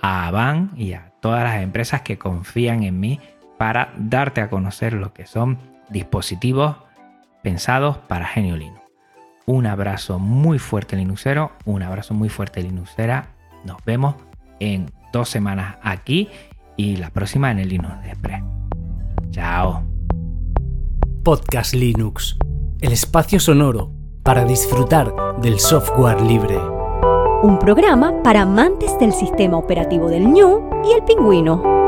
a 0.00 0.26
Avan 0.26 0.70
y 0.74 0.94
a 0.94 1.12
todas 1.20 1.44
las 1.44 1.62
empresas 1.62 2.00
que 2.00 2.16
confían 2.16 2.82
en 2.82 2.98
mí 2.98 3.20
para 3.58 3.92
darte 3.96 4.40
a 4.40 4.50
conocer 4.50 4.92
lo 4.92 5.12
que 5.12 5.26
son 5.26 5.58
dispositivos 5.90 6.76
pensados 7.42 7.98
para 7.98 8.26
Genio 8.26 8.56
Linux. 8.56 8.80
Un 9.46 9.66
abrazo 9.66 10.18
muy 10.18 10.58
fuerte 10.58 10.96
Linuxero, 10.96 11.52
un 11.66 11.82
abrazo 11.82 12.14
muy 12.14 12.30
fuerte 12.30 12.62
Linuxera. 12.62 13.28
Nos 13.64 13.76
vemos 13.84 14.16
en 14.58 14.90
dos 15.12 15.28
semanas 15.28 15.76
aquí 15.82 16.28
y 16.76 16.96
la 16.96 17.10
próxima 17.10 17.50
en 17.50 17.58
el 17.58 17.68
Linux 17.68 17.94
Express. 18.06 18.42
Chao. 19.30 19.82
Podcast 21.22 21.74
Linux, 21.74 22.38
el 22.80 22.92
espacio 22.92 23.38
sonoro 23.38 23.92
para 24.22 24.44
disfrutar 24.44 25.14
del 25.42 25.60
software 25.60 26.20
libre. 26.22 26.58
Un 27.42 27.58
programa 27.58 28.22
para 28.22 28.42
amantes 28.42 28.98
del 28.98 29.12
sistema 29.12 29.58
operativo 29.58 30.08
del 30.08 30.26
ñu 30.26 30.70
y 30.84 30.92
el 30.92 31.04
pingüino. 31.04 31.83